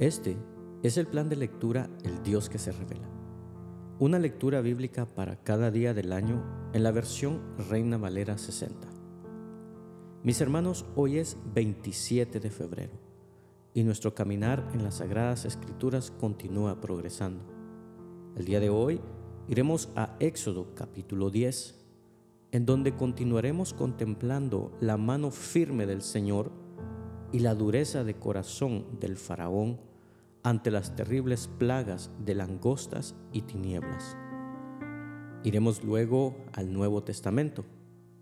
Este 0.00 0.34
es 0.82 0.96
el 0.96 1.06
plan 1.06 1.28
de 1.28 1.36
lectura 1.36 1.90
El 2.04 2.22
Dios 2.22 2.48
que 2.48 2.58
se 2.58 2.72
revela. 2.72 3.06
Una 3.98 4.18
lectura 4.18 4.62
bíblica 4.62 5.04
para 5.04 5.36
cada 5.36 5.70
día 5.70 5.92
del 5.92 6.14
año 6.14 6.42
en 6.72 6.84
la 6.84 6.90
versión 6.90 7.42
Reina 7.68 7.98
Valera 7.98 8.38
60. 8.38 8.88
Mis 10.22 10.40
hermanos, 10.40 10.86
hoy 10.96 11.18
es 11.18 11.36
27 11.52 12.40
de 12.40 12.50
febrero 12.50 12.94
y 13.74 13.82
nuestro 13.82 14.14
caminar 14.14 14.70
en 14.72 14.84
las 14.84 14.94
Sagradas 14.94 15.44
Escrituras 15.44 16.10
continúa 16.10 16.80
progresando. 16.80 17.44
El 18.36 18.46
día 18.46 18.58
de 18.58 18.70
hoy 18.70 19.02
iremos 19.48 19.90
a 19.96 20.16
Éxodo 20.18 20.74
capítulo 20.74 21.28
10, 21.28 21.78
en 22.52 22.64
donde 22.64 22.96
continuaremos 22.96 23.74
contemplando 23.74 24.72
la 24.80 24.96
mano 24.96 25.30
firme 25.30 25.84
del 25.84 26.00
Señor 26.00 26.52
y 27.32 27.40
la 27.40 27.54
dureza 27.54 28.02
de 28.02 28.14
corazón 28.14 28.98
del 28.98 29.18
faraón 29.18 29.89
ante 30.42 30.70
las 30.70 30.96
terribles 30.96 31.48
plagas 31.48 32.10
de 32.18 32.34
langostas 32.34 33.14
y 33.32 33.42
tinieblas. 33.42 34.16
Iremos 35.44 35.84
luego 35.84 36.36
al 36.52 36.72
Nuevo 36.72 37.02
Testamento, 37.02 37.64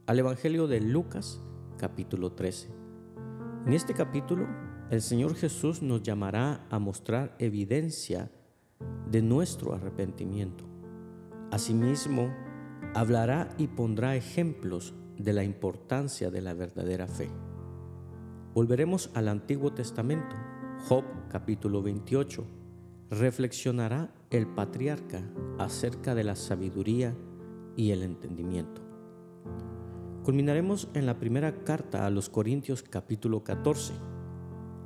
al 0.06 0.18
Evangelio 0.18 0.66
de 0.66 0.80
Lucas 0.80 1.40
capítulo 1.78 2.32
13. 2.32 2.68
En 3.66 3.72
este 3.72 3.94
capítulo, 3.94 4.46
el 4.90 5.02
Señor 5.02 5.34
Jesús 5.34 5.82
nos 5.82 6.02
llamará 6.02 6.66
a 6.70 6.78
mostrar 6.78 7.36
evidencia 7.38 8.30
de 9.10 9.22
nuestro 9.22 9.74
arrepentimiento. 9.74 10.64
Asimismo, 11.50 12.34
hablará 12.94 13.48
y 13.58 13.68
pondrá 13.68 14.16
ejemplos 14.16 14.94
de 15.16 15.32
la 15.32 15.44
importancia 15.44 16.30
de 16.30 16.40
la 16.40 16.54
verdadera 16.54 17.06
fe. 17.06 17.28
Volveremos 18.54 19.10
al 19.14 19.28
Antiguo 19.28 19.72
Testamento 19.72 20.36
Job 20.86 21.04
capítulo 21.28 21.82
28 21.82 22.46
reflexionará 23.10 24.14
el 24.30 24.46
patriarca 24.46 25.22
acerca 25.58 26.14
de 26.14 26.24
la 26.24 26.36
sabiduría 26.36 27.14
y 27.76 27.90
el 27.90 28.02
entendimiento. 28.02 28.80
Culminaremos 30.22 30.88
en 30.94 31.04
la 31.04 31.18
primera 31.18 31.64
carta 31.64 32.06
a 32.06 32.10
los 32.10 32.30
Corintios 32.30 32.82
capítulo 32.82 33.42
14. 33.42 33.92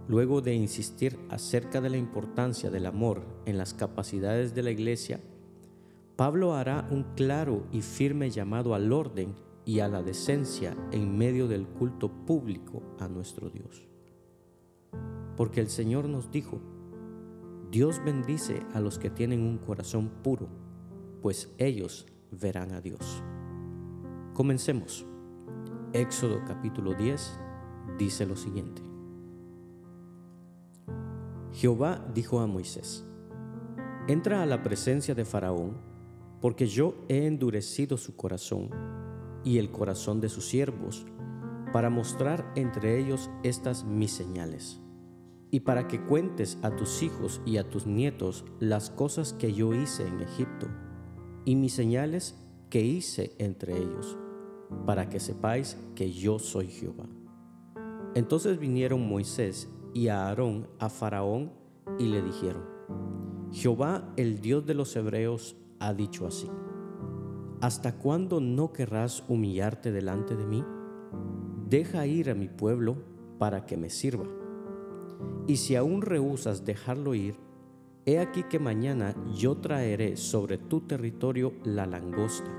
Luego 0.09 0.41
de 0.41 0.55
insistir 0.55 1.19
acerca 1.29 1.81
de 1.81 1.91
la 1.91 1.99
importancia 1.99 2.71
del 2.71 2.87
amor 2.87 3.23
en 3.45 3.59
las 3.59 3.75
capacidades 3.75 4.55
de 4.55 4.63
la 4.63 4.71
iglesia, 4.71 5.21
Pablo 6.17 6.55
hará 6.55 6.89
un 6.91 7.05
claro 7.15 7.67
y 7.71 7.83
firme 7.83 8.31
llamado 8.31 8.75
al 8.75 8.93
orden 8.93 9.35
y 9.65 9.81
a 9.81 9.89
la 9.89 10.03
decencia 10.03 10.75
en 10.91 11.17
medio 11.17 11.47
del 11.47 11.67
culto 11.67 12.11
público 12.11 12.83
a 12.99 13.07
nuestro 13.09 13.51
Dios 13.51 13.92
porque 15.37 15.61
el 15.61 15.69
Señor 15.69 16.09
nos 16.09 16.31
dijo, 16.31 16.61
Dios 17.71 18.03
bendice 18.05 18.61
a 18.75 18.81
los 18.81 18.99
que 18.99 19.11
tienen 19.11 19.41
un 19.41 19.59
corazón 19.59 20.11
puro, 20.23 20.49
pues 21.23 21.55
ellos 21.59 22.07
verán 22.31 22.73
a 22.73 22.81
Dios. 22.81 23.23
Comencemos. 24.35 25.07
Éxodo 25.95 26.43
capítulo 26.47 26.95
10 26.95 27.39
dice 27.99 28.27
lo 28.27 28.37
siguiente. 28.37 28.83
Jehová 31.53 32.07
dijo 32.15 32.41
a 32.41 32.47
Moisés, 32.47 33.05
entra 34.09 34.43
a 34.43 34.47
la 34.47 34.63
presencia 34.63 35.15
de 35.15 35.25
Faraón, 35.25 35.77
porque 36.41 36.67
yo 36.67 36.95
he 37.09 37.27
endurecido 37.27 37.99
su 37.99 38.17
corazón 38.17 38.71
y 39.45 39.59
el 39.59 39.71
corazón 39.71 40.21
de 40.21 40.29
sus 40.29 40.47
siervos, 40.47 41.07
para 41.73 41.89
mostrar 41.89 42.53
entre 42.55 42.99
ellos 42.99 43.31
estas 43.43 43.85
mis 43.85 44.13
señales 44.13 44.83
y 45.55 45.61
para 45.61 45.87
que 45.87 46.01
cuentes 46.01 46.59
a 46.63 46.75
tus 46.75 47.03
hijos 47.03 47.43
y 47.45 47.59
a 47.59 47.69
tus 47.69 47.87
nietos 47.87 48.47
las 48.59 48.89
cosas 48.89 49.35
que 49.35 49.53
yo 49.53 49.75
hice 49.75 50.09
en 50.09 50.21
Egipto 50.21 50.67
y 51.45 51.57
mis 51.57 51.75
señales 51.75 52.43
que 52.71 52.81
hice 52.81 53.37
entre 53.39 53.77
ellos, 53.77 54.17
para 54.87 55.11
que 55.11 55.21
sepáis 55.21 55.77
que 55.95 56.11
yo 56.11 56.39
soy 56.39 56.69
Jehová. 56.69 57.05
Entonces 58.15 58.59
vinieron 58.59 59.07
Moisés 59.07 59.69
y 59.93 60.09
Aarón 60.09 60.69
a 60.79 60.89
Faraón 60.89 61.53
y 61.99 62.07
le 62.07 62.23
dijeron, 62.23 62.63
Jehová 63.53 64.11
el 64.17 64.41
Dios 64.41 64.65
de 64.65 64.73
los 64.73 64.97
hebreos 64.97 65.55
ha 65.81 65.93
dicho 65.93 66.27
así, 66.27 66.49
¿hasta 67.61 67.99
cuándo 67.99 68.41
no 68.41 68.73
querrás 68.73 69.23
humillarte 69.29 69.93
delante 69.93 70.35
de 70.35 70.47
mí? 70.47 70.65
Deja 71.69 72.07
ir 72.07 72.31
a 72.31 72.35
mi 72.35 72.49
pueblo 72.49 72.97
para 73.39 73.67
que 73.67 73.77
me 73.77 73.91
sirva 73.91 74.25
y 75.47 75.57
si 75.57 75.77
aún 75.77 76.03
rehusas 76.03 76.65
dejarlo 76.65 77.15
ir, 77.15 77.37
he 78.05 78.19
aquí 78.19 78.45
que 78.45 78.59
mañana 78.59 79.15
yo 79.35 79.57
traeré 79.57 80.17
sobre 80.17 80.59
tu 80.59 80.81
territorio 80.83 81.53
la 81.65 81.87
langosta, 81.87 82.51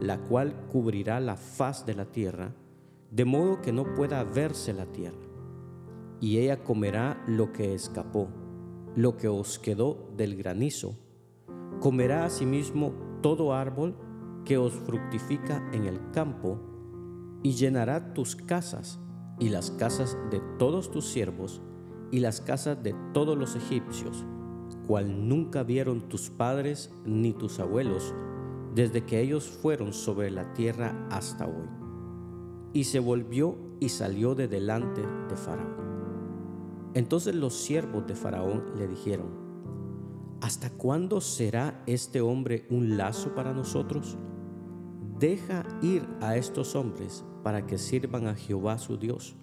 la 0.00 0.18
cual 0.18 0.66
cubrirá 0.68 1.20
la 1.20 1.36
faz 1.36 1.86
de 1.86 1.94
la 1.94 2.06
tierra, 2.06 2.54
de 3.10 3.24
modo 3.24 3.60
que 3.60 3.72
no 3.72 3.94
pueda 3.94 4.24
verse 4.24 4.72
la 4.72 4.86
tierra. 4.86 5.26
Y 6.20 6.38
ella 6.38 6.62
comerá 6.62 7.22
lo 7.26 7.52
que 7.52 7.74
escapó, 7.74 8.28
lo 8.94 9.16
que 9.16 9.28
os 9.28 9.58
quedó 9.58 10.08
del 10.16 10.36
granizo. 10.36 10.96
Comerá 11.80 12.24
asimismo 12.24 12.92
todo 13.22 13.54
árbol 13.54 13.96
que 14.44 14.56
os 14.56 14.72
fructifica 14.72 15.68
en 15.72 15.84
el 15.84 16.10
campo, 16.12 16.58
y 17.42 17.52
llenará 17.52 18.14
tus 18.14 18.36
casas 18.36 19.00
y 19.40 19.48
las 19.48 19.72
casas 19.72 20.16
de 20.30 20.40
todos 20.58 20.90
tus 20.90 21.06
siervos, 21.06 21.60
y 22.12 22.20
las 22.20 22.42
casas 22.42 22.80
de 22.82 22.94
todos 23.12 23.36
los 23.36 23.56
egipcios, 23.56 24.24
cual 24.86 25.28
nunca 25.28 25.64
vieron 25.64 26.08
tus 26.08 26.28
padres 26.30 26.92
ni 27.04 27.32
tus 27.32 27.58
abuelos, 27.58 28.14
desde 28.74 29.04
que 29.04 29.20
ellos 29.20 29.48
fueron 29.48 29.94
sobre 29.94 30.30
la 30.30 30.52
tierra 30.52 31.08
hasta 31.10 31.46
hoy. 31.46 31.68
Y 32.74 32.84
se 32.84 33.00
volvió 33.00 33.56
y 33.80 33.88
salió 33.88 34.34
de 34.34 34.46
delante 34.46 35.00
de 35.00 35.36
Faraón. 35.36 35.82
Entonces 36.94 37.34
los 37.34 37.54
siervos 37.54 38.06
de 38.06 38.14
Faraón 38.14 38.64
le 38.76 38.86
dijeron, 38.86 40.38
¿hasta 40.42 40.68
cuándo 40.68 41.22
será 41.22 41.82
este 41.86 42.20
hombre 42.20 42.66
un 42.68 42.98
lazo 42.98 43.34
para 43.34 43.54
nosotros? 43.54 44.18
Deja 45.18 45.64
ir 45.80 46.06
a 46.20 46.36
estos 46.36 46.76
hombres 46.76 47.24
para 47.42 47.66
que 47.66 47.78
sirvan 47.78 48.26
a 48.26 48.34
Jehová 48.34 48.76
su 48.76 48.98
Dios 48.98 49.36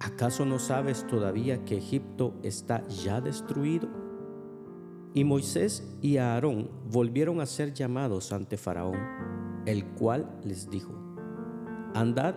¿acaso 0.00 0.44
no 0.44 0.58
sabes 0.58 1.06
todavía 1.06 1.64
que 1.64 1.78
Egipto 1.78 2.34
está 2.42 2.86
ya 2.88 3.20
destruido? 3.20 3.88
Y 5.14 5.24
Moisés 5.24 5.96
y 6.02 6.16
Aarón 6.16 6.70
volvieron 6.90 7.40
a 7.40 7.46
ser 7.46 7.72
llamados 7.72 8.32
ante 8.32 8.56
Faraón, 8.56 8.98
el 9.66 9.84
cual 9.86 10.28
les 10.44 10.68
dijo, 10.68 10.92
Andad, 11.94 12.34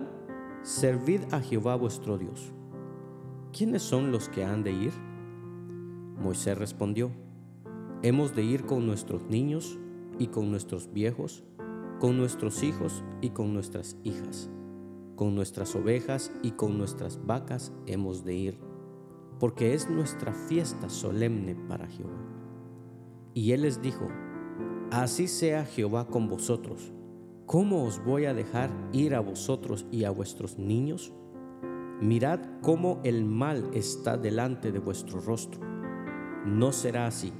servid 0.62 1.22
a 1.32 1.40
Jehová 1.40 1.74
vuestro 1.74 2.18
Dios. 2.18 2.52
¿Quiénes 3.52 3.82
son 3.82 4.12
los 4.12 4.28
que 4.28 4.44
han 4.44 4.62
de 4.62 4.72
ir? 4.72 4.92
Moisés 6.22 6.56
respondió, 6.56 7.10
Hemos 8.02 8.36
de 8.36 8.44
ir 8.44 8.64
con 8.64 8.86
nuestros 8.86 9.22
niños 9.24 9.78
y 10.18 10.28
con 10.28 10.50
nuestros 10.50 10.92
viejos, 10.92 11.44
con 11.98 12.16
nuestros 12.16 12.62
hijos 12.62 13.02
y 13.20 13.30
con 13.30 13.52
nuestras 13.52 13.96
hijas 14.04 14.50
con 15.18 15.34
nuestras 15.34 15.74
ovejas 15.74 16.30
y 16.44 16.52
con 16.52 16.78
nuestras 16.78 17.26
vacas 17.26 17.72
hemos 17.86 18.24
de 18.24 18.34
ir, 18.34 18.58
porque 19.40 19.74
es 19.74 19.90
nuestra 19.90 20.32
fiesta 20.32 20.88
solemne 20.88 21.56
para 21.56 21.88
Jehová. 21.88 22.24
Y 23.34 23.50
él 23.50 23.62
les 23.62 23.82
dijo, 23.82 24.06
Así 24.92 25.26
sea 25.26 25.64
Jehová 25.64 26.06
con 26.06 26.28
vosotros. 26.28 26.92
¿Cómo 27.46 27.84
os 27.84 28.02
voy 28.04 28.26
a 28.26 28.32
dejar 28.32 28.70
ir 28.92 29.16
a 29.16 29.20
vosotros 29.20 29.86
y 29.90 30.04
a 30.04 30.10
vuestros 30.10 30.56
niños? 30.56 31.12
Mirad 32.00 32.38
cómo 32.62 33.00
el 33.02 33.24
mal 33.24 33.70
está 33.74 34.16
delante 34.16 34.70
de 34.70 34.78
vuestro 34.78 35.20
rostro. 35.20 35.60
No 36.46 36.70
será 36.70 37.08
así. 37.08 37.32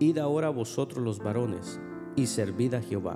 Id 0.00 0.18
ahora 0.18 0.50
vosotros 0.50 1.04
los 1.04 1.20
varones 1.20 1.80
y 2.16 2.26
servid 2.26 2.74
a 2.74 2.82
Jehová, 2.82 3.14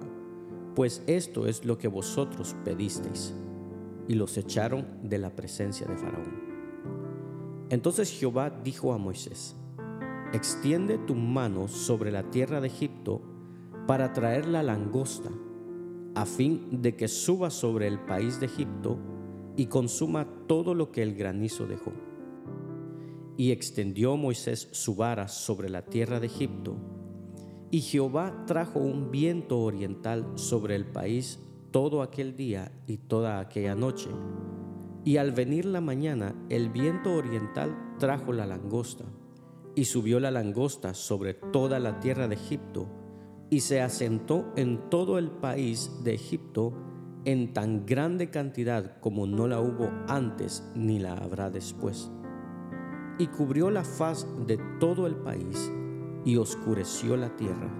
pues 0.77 1.03
esto 1.09 1.49
es 1.49 1.65
lo 1.65 1.77
que 1.77 1.89
vosotros 1.89 2.55
pedisteis 2.65 3.35
y 4.09 4.15
los 4.15 4.37
echaron 4.39 4.87
de 5.03 5.19
la 5.19 5.37
presencia 5.37 5.87
de 5.87 5.97
Faraón. 5.97 6.49
Entonces 7.69 8.11
Jehová 8.11 8.51
dijo 8.51 8.95
a 8.95 8.99
Moisés, 8.99 9.55
extiende 10.33 10.99
tu 10.99 11.15
mano 11.15 11.69
sobre 11.69 12.11
la 12.11 12.31
tierra 12.31 12.61
de 12.61 12.69
Egipto 12.69 13.21
para 13.87 14.13
traer 14.15 14.47
la 14.47 14.63
langosta, 14.63 15.31
a 16.15 16.25
fin 16.25 16.83
de 16.83 16.97
que 16.97 17.07
suba 17.09 17.51
sobre 17.51 17.87
el 17.87 18.01
país 18.01 18.41
de 18.41 18.47
Egipto 18.47 18.99
y 19.57 19.67
consuma 19.67 20.27
todo 20.47 20.75
lo 20.75 20.91
que 20.91 21.03
el 21.03 21.15
granizo 21.15 21.67
dejó. 21.67 21.93
Y 23.37 23.53
extendió 23.53 24.17
Moisés 24.17 24.69
su 24.73 24.97
vara 24.97 25.29
sobre 25.29 25.69
la 25.69 25.85
tierra 25.85 26.19
de 26.19 26.27
Egipto, 26.27 26.77
y 27.71 27.83
Jehová 27.83 28.45
trajo 28.47 28.81
un 28.81 29.11
viento 29.11 29.61
oriental 29.61 30.33
sobre 30.37 30.75
el 30.75 30.87
país 30.87 31.39
todo 31.71 32.03
aquel 32.03 32.37
día 32.37 32.73
y 32.87 32.99
toda 32.99 33.41
aquella 33.41 33.75
noche. 33.75 34.11
Y 35.05 35.17
al 35.17 35.33
venir 35.33 35.65
la 35.65 35.81
mañana, 35.81 36.35
el 36.49 36.71
viento 36.71 37.15
oriental 37.15 37.95
trajo 37.99 38.33
la 38.33 38.47
langosta, 38.47 39.05
y 39.75 39.85
subió 39.85 40.21
la 40.21 40.31
langosta 40.31 40.95
sobre 40.95 41.35
toda 41.35 41.79
la 41.79 42.01
tierra 42.01 42.29
de 42.29 42.35
Egipto, 42.35 42.89
y 43.51 43.61
se 43.61 43.81
asentó 43.81 44.53
en 44.57 44.91
todo 44.91 45.19
el 45.19 45.31
país 45.31 45.91
de 46.05 46.15
Egipto 46.15 46.75
en 47.25 47.53
tan 47.53 47.85
grande 47.85 48.31
cantidad 48.31 49.01
como 49.01 49.27
no 49.27 49.47
la 49.49 49.61
hubo 49.61 49.91
antes 50.09 50.71
ni 50.75 50.99
la 50.99 51.15
habrá 51.15 51.51
después. 51.51 52.11
Y 53.19 53.27
cubrió 53.27 53.71
la 53.71 53.85
faz 53.85 54.27
de 54.47 54.59
todo 54.79 55.07
el 55.07 55.17
país, 55.17 55.73
y 56.25 56.37
oscureció 56.37 57.17
la 57.17 57.37
tierra, 57.37 57.71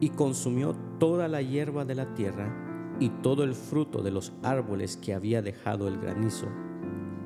y 0.00 0.10
consumió 0.10 0.74
toda 0.98 1.28
la 1.28 1.42
hierba 1.42 1.84
de 1.84 1.94
la 1.94 2.14
tierra, 2.14 2.63
y 3.00 3.08
todo 3.08 3.44
el 3.44 3.54
fruto 3.54 4.02
de 4.02 4.10
los 4.10 4.32
árboles 4.42 4.96
que 4.96 5.14
había 5.14 5.42
dejado 5.42 5.88
el 5.88 5.98
granizo. 5.98 6.46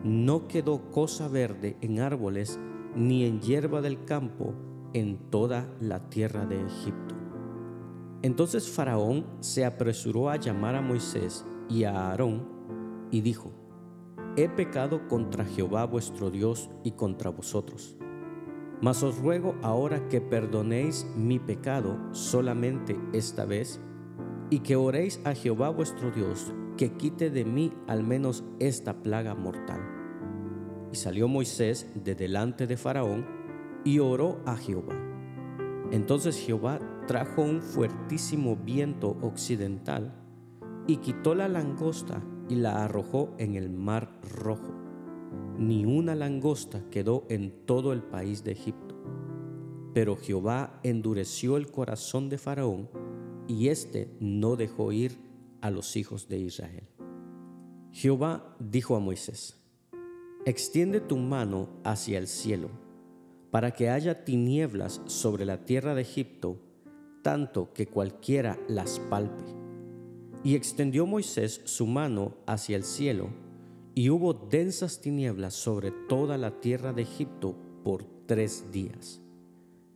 No 0.05 0.49
quedó 0.49 0.91
cosa 0.91 1.29
verde 1.29 1.77
en 1.81 2.01
árboles, 2.01 2.59
ni 2.95 3.25
en 3.25 3.41
hierba 3.41 3.81
del 3.81 4.05
campo 4.05 4.55
en 4.95 5.19
toda 5.31 5.69
la 5.81 6.09
tierra 6.09 6.47
de 6.47 6.65
Egipto. 6.65 7.15
Entonces 8.23 8.69
Faraón 8.69 9.27
se 9.41 9.65
apresuró 9.65 10.31
a 10.31 10.37
llamar 10.37 10.75
a 10.75 10.81
Moisés 10.81 11.47
y 11.69 11.85
a 11.85 12.09
Aarón 12.09 12.49
y 13.11 13.21
dijo, 13.21 13.53
He 14.37 14.49
pecado 14.49 15.07
contra 15.09 15.45
Jehová 15.45 15.85
vuestro 15.85 16.31
Dios 16.31 16.71
y 16.85 16.93
contra 16.93 17.31
vosotros. 17.31 17.97
Mas 18.81 19.03
os 19.03 19.19
ruego 19.19 19.57
ahora 19.63 20.09
que 20.09 20.21
perdonéis 20.21 21.07
mi 21.17 21.39
pecado 21.39 21.99
solamente 22.13 22.99
esta 23.13 23.45
vez 23.45 23.81
y 24.51 24.61
que 24.61 24.77
oréis 24.77 25.21
a 25.25 25.35
Jehová 25.35 25.71
vuestro 25.71 26.11
Dios 26.11 26.53
que 26.77 26.93
quite 26.93 27.31
de 27.31 27.45
mí 27.45 27.73
al 27.87 28.03
menos 28.03 28.45
esta 28.61 29.03
plaga 29.03 29.35
mortal. 29.35 29.81
Y 30.93 30.97
salió 30.97 31.29
Moisés 31.29 31.91
de 31.95 32.15
delante 32.15 32.67
de 32.67 32.77
Faraón 32.77 33.27
y 33.85 33.99
oró 33.99 34.41
a 34.47 34.57
Jehová. 34.57 34.95
Entonces 35.91 36.39
Jehová 36.39 36.79
trajo 37.07 37.43
un 37.43 37.61
fuertísimo 37.61 38.57
viento 38.57 39.17
occidental 39.23 40.15
y 40.87 40.99
quitó 40.99 41.35
la 41.35 41.49
langosta 41.49 42.23
y 42.49 42.55
la 42.55 42.85
arrojó 42.85 43.35
en 43.39 43.55
el 43.55 43.71
mar 43.71 44.21
rojo. 44.23 44.75
Ni 45.59 45.85
una 45.85 46.15
langosta 46.15 46.85
quedó 46.91 47.27
en 47.29 47.67
todo 47.67 47.93
el 47.93 48.03
país 48.03 48.45
de 48.45 48.53
Egipto. 48.53 48.95
Pero 49.93 50.17
Jehová 50.17 50.79
endureció 50.83 51.57
el 51.57 51.71
corazón 51.71 52.29
de 52.29 52.39
Faraón 52.39 52.89
y 53.49 53.69
éste 53.69 54.15
no 54.21 54.55
dejó 54.55 54.93
ir 54.93 55.17
a 55.61 55.71
los 55.71 55.97
hijos 55.97 56.29
de 56.29 56.39
Israel. 56.39 56.87
Jehová 57.91 58.55
dijo 58.61 58.95
a 58.95 59.01
Moisés, 59.01 59.57
Extiende 60.45 61.01
tu 61.01 61.17
mano 61.17 61.69
hacia 61.83 62.19
el 62.19 62.29
cielo, 62.29 62.71
para 63.51 63.73
que 63.73 63.91
haya 63.91 64.25
tinieblas 64.25 65.01
sobre 65.07 65.45
la 65.45 65.65
tierra 65.65 65.95
de 65.95 66.03
Egipto, 66.03 66.61
tanto 67.23 67.73
que 67.73 67.87
cualquiera 67.87 68.59
las 68.69 69.01
palpe. 69.01 69.45
Y 70.45 70.55
extendió 70.55 71.07
Moisés 71.07 71.63
su 71.65 71.87
mano 71.87 72.37
hacia 72.47 72.77
el 72.77 72.85
cielo, 72.85 73.31
y 73.95 74.11
hubo 74.11 74.33
densas 74.33 75.01
tinieblas 75.01 75.55
sobre 75.55 75.91
toda 75.91 76.39
la 76.39 76.61
tierra 76.61 76.93
de 76.93 77.03
Egipto 77.03 77.57
por 77.83 78.05
tres 78.27 78.71
días. 78.71 79.21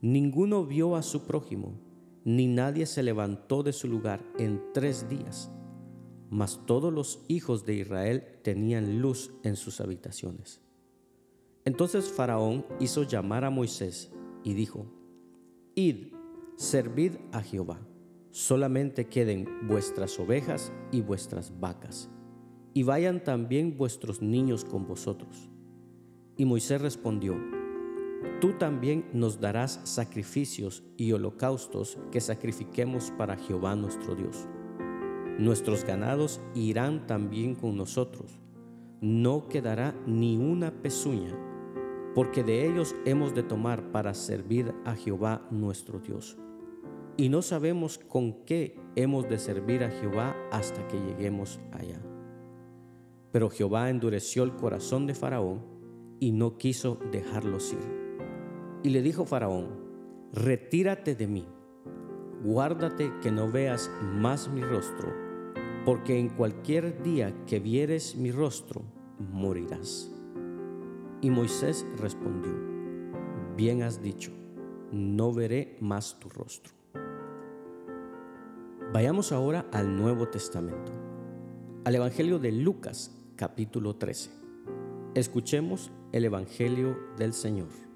Ninguno 0.01 0.67
vio 0.67 0.97
a 0.97 1.03
su 1.03 1.23
prójimo, 1.23 1.79
ni 2.25 2.47
nadie 2.47 2.87
se 2.87 3.03
levantó 3.03 3.63
de 3.63 3.73
su 3.73 3.89
lugar 3.89 4.25
en 4.39 4.63
tres 4.73 5.09
días 5.09 5.51
mas 6.33 6.63
todos 6.65 6.91
los 6.91 7.23
hijos 7.29 7.67
de 7.67 7.75
Israel 7.75 8.25
tenían 8.41 9.03
luz 9.03 9.35
en 9.43 9.55
sus 9.55 9.83
habitaciones. 9.83 10.63
Entonces 11.67 12.11
Faraón 12.11 12.65
hizo 12.81 13.03
llamar 13.03 13.45
a 13.45 13.51
Moisés 13.51 14.11
y 14.43 14.55
dijo, 14.55 14.87
Id, 15.75 16.15
servid 16.57 17.17
a 17.33 17.43
Jehová, 17.43 17.87
solamente 18.31 19.09
queden 19.09 19.47
vuestras 19.69 20.19
ovejas 20.19 20.73
y 20.91 21.03
vuestras 21.03 21.61
vacas, 21.61 22.09
y 22.73 22.83
vayan 22.83 23.23
también 23.23 23.77
vuestros 23.77 24.23
niños 24.23 24.65
con 24.65 24.87
vosotros. 24.87 25.51
Y 26.39 26.47
Moisés 26.47 26.81
respondió, 26.81 27.37
Tú 28.41 28.53
también 28.53 29.07
nos 29.13 29.41
darás 29.41 29.81
sacrificios 29.85 30.83
y 30.97 31.13
holocaustos 31.13 31.99
que 32.11 32.21
sacrifiquemos 32.21 33.13
para 33.17 33.37
Jehová 33.37 33.77
nuestro 33.77 34.15
Dios 34.15 34.49
Nuestros 35.39 35.85
ganados 35.85 36.43
irán 36.55 37.07
también 37.07 37.55
con 37.55 37.75
nosotros. 37.75 38.39
No 39.01 39.49
quedará 39.49 39.95
ni 40.07 40.37
una 40.37 40.83
pezuña, 40.83 41.37
porque 42.15 42.45
de 42.45 42.67
ellos 42.67 42.95
hemos 43.07 43.35
de 43.35 43.43
tomar 43.43 43.91
para 43.93 44.13
servir 44.13 44.75
a 44.85 44.95
Jehová 44.95 45.47
nuestro 45.51 46.01
Dios. 46.01 46.37
Y 47.17 47.31
no 47.31 47.41
sabemos 47.41 47.99
con 47.99 48.45
qué 48.45 48.79
hemos 48.95 49.29
de 49.29 49.39
servir 49.39 49.83
a 49.85 49.91
Jehová 49.91 50.37
hasta 50.53 50.87
que 50.87 51.01
lleguemos 51.01 51.59
allá. 51.73 52.01
Pero 53.33 53.49
Jehová 53.49 53.89
endureció 53.89 54.45
el 54.45 54.55
corazón 54.55 55.07
de 55.07 55.15
Faraón 55.15 55.65
y 56.21 56.33
no 56.33 56.59
quiso 56.59 56.99
dejarlos 57.11 57.73
ir. 57.73 58.02
Y 58.83 58.91
le 58.91 59.03
dijo 59.03 59.25
Faraón, 59.25 59.69
retírate 60.33 61.15
de 61.15 61.27
mí 61.27 61.47
guárdate 62.43 63.13
que 63.23 63.31
no 63.31 63.51
veas 63.51 63.91
más 64.03 64.49
mi 64.49 64.63
rostro, 64.63 65.13
porque 65.85 66.19
en 66.19 66.29
cualquier 66.29 67.03
día 67.03 67.33
que 67.47 67.61
vieres 67.61 68.17
mi 68.17 68.33
rostro, 68.33 68.83
morirás. 69.19 70.11
Y 71.21 71.31
Moisés 71.31 71.87
respondió, 71.99 72.53
bien 73.57 73.83
has 73.83 74.03
dicho, 74.03 74.33
no 74.91 75.33
veré 75.33 75.77
más 75.81 76.19
tu 76.19 76.29
rostro. 76.29 76.73
Vayamos 78.93 79.31
ahora 79.33 79.67
al 79.73 79.97
Nuevo 79.97 80.29
Testamento, 80.29 80.93
al 81.85 81.95
Evangelio 81.95 82.39
de 82.39 82.53
Lucas 82.53 83.17
capítulo 83.37 83.97
13. 83.97 84.31
Escuchemos 85.15 85.93
el 86.11 86.25
Evangelio 86.25 86.99
del 87.17 87.33
Señor. 87.33 87.92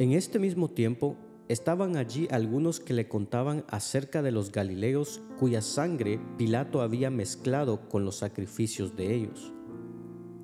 En 0.00 0.12
este 0.12 0.38
mismo 0.38 0.70
tiempo 0.70 1.18
estaban 1.48 1.98
allí 1.98 2.26
algunos 2.30 2.80
que 2.80 2.94
le 2.94 3.06
contaban 3.06 3.66
acerca 3.68 4.22
de 4.22 4.32
los 4.32 4.50
Galileos 4.50 5.20
cuya 5.38 5.60
sangre 5.60 6.18
Pilato 6.38 6.80
había 6.80 7.10
mezclado 7.10 7.86
con 7.86 8.06
los 8.06 8.16
sacrificios 8.16 8.96
de 8.96 9.14
ellos. 9.14 9.52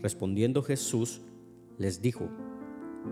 Respondiendo 0.02 0.62
Jesús, 0.62 1.22
les 1.78 2.02
dijo, 2.02 2.28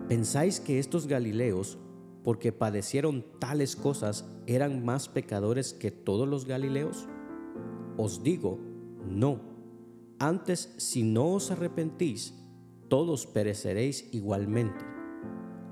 ¿pensáis 0.07 0.61
que 0.61 0.79
estos 0.79 1.07
Galileos, 1.07 1.79
porque 2.23 2.53
padecieron 2.53 3.25
tales 3.41 3.75
cosas, 3.75 4.29
eran 4.47 4.85
más 4.85 5.09
pecadores 5.09 5.73
que 5.73 5.91
todos 5.91 6.29
los 6.29 6.45
Galileos? 6.45 7.09
Os 7.97 8.23
digo, 8.23 8.61
no. 9.09 9.41
Antes, 10.19 10.75
si 10.77 11.05
no 11.05 11.33
os 11.33 11.51
arrepentís, 11.51 12.35
todos 12.91 13.27
pereceréis 13.27 14.13
igualmente 14.13 14.94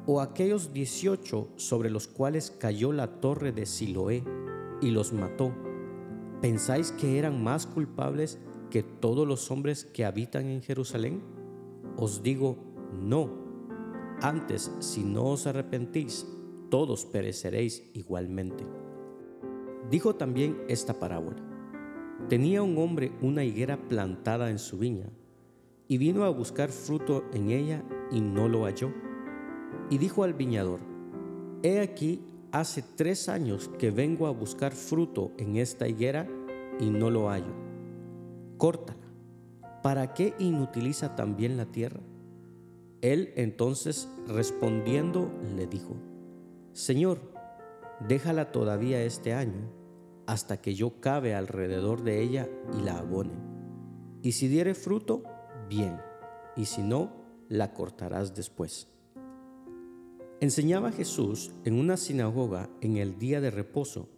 o 0.07 0.21
aquellos 0.21 0.73
dieciocho 0.73 1.49
sobre 1.57 1.91
los 1.91 2.09
cuales 2.09 2.51
cayó 2.51 2.93
la 2.93 3.21
torre 3.21 3.53
de 3.53 3.67
Siloé 3.67 4.25
y 4.81 4.91
los 4.91 5.13
mató, 5.13 5.53
¿pensáis 6.41 6.91
que 6.93 7.19
eran 7.19 7.43
más 7.43 7.67
culpables 7.67 8.39
que 8.71 8.83
todos 8.83 9.27
los 9.27 9.51
hombres 9.51 9.85
que 9.85 10.05
habitan 10.05 10.47
en 10.47 10.63
Jerusalén? 10.63 11.23
Os 11.97 12.23
digo, 12.23 12.57
no. 13.01 13.43
Antes, 14.21 14.73
si 14.81 15.05
no 15.05 15.25
os 15.27 15.47
arrepentís, 15.47 16.27
todos 16.71 17.05
pereceréis 17.05 17.91
igualmente. 17.93 18.65
Dijo 19.91 20.15
también 20.15 20.63
esta 20.69 20.95
parábola. 20.95 21.43
Tenía 22.29 22.63
un 22.63 22.79
hombre 22.79 23.13
una 23.21 23.45
higuera 23.45 23.89
plantada 23.89 24.51
en 24.51 24.59
su 24.59 24.79
viña, 24.79 25.11
y 25.87 25.99
vino 25.99 26.25
a 26.25 26.31
buscar 26.31 26.71
fruto 26.71 27.25
en 27.33 27.51
ella 27.51 27.85
y 28.11 28.21
no 28.21 28.49
lo 28.49 28.65
halló 28.65 28.93
y 29.93 29.99
dijo 29.99 30.25
al 30.25 30.33
viñador, 30.33 30.81
He 31.63 31.81
aquí, 31.81 32.25
hace 32.51 32.83
tres 32.97 33.29
años 33.29 33.71
que 33.79 33.91
vengo 33.91 34.27
a 34.27 34.31
buscar 34.31 34.73
fruto 34.73 35.33
en 35.37 35.57
esta 35.57 35.87
higuera 35.87 36.27
y 36.81 36.89
no 36.89 37.11
lo 37.11 37.29
hallo. 37.29 37.53
Córtala. 38.57 39.13
¿Para 39.83 40.15
qué 40.15 40.33
inutiliza 40.39 41.15
también 41.15 41.59
la 41.59 41.67
tierra? 41.67 42.01
Él 43.03 43.35
entonces 43.37 44.09
respondiendo 44.27 45.31
le 45.55 45.67
dijo, 45.67 45.95
Señor, 46.73 47.21
déjala 48.09 48.51
todavía 48.51 49.03
este 49.03 49.35
año 49.35 49.71
hasta 50.27 50.63
que 50.63 50.75
yo 50.75 51.01
cabe 51.01 51.35
alrededor 51.35 52.03
de 52.03 52.23
ella 52.23 52.49
y 52.79 52.83
la 52.83 52.97
abone. 52.97 53.35
Y 54.23 54.33
si 54.33 54.49
diere 54.49 54.73
fruto, 54.75 55.23
bien, 55.69 56.01
y 56.57 56.65
si 56.65 56.83
no, 56.83 57.13
la 57.51 57.75
cortarás 57.75 58.35
después. 58.35 58.92
Enseñaba 60.43 60.91
Jesús 60.91 61.53
en 61.65 61.79
una 61.79 61.97
sinagoga 61.97 62.69
en 62.81 62.97
el 62.97 63.17
día 63.17 63.41
de 63.41 63.53
reposo, 63.53 64.09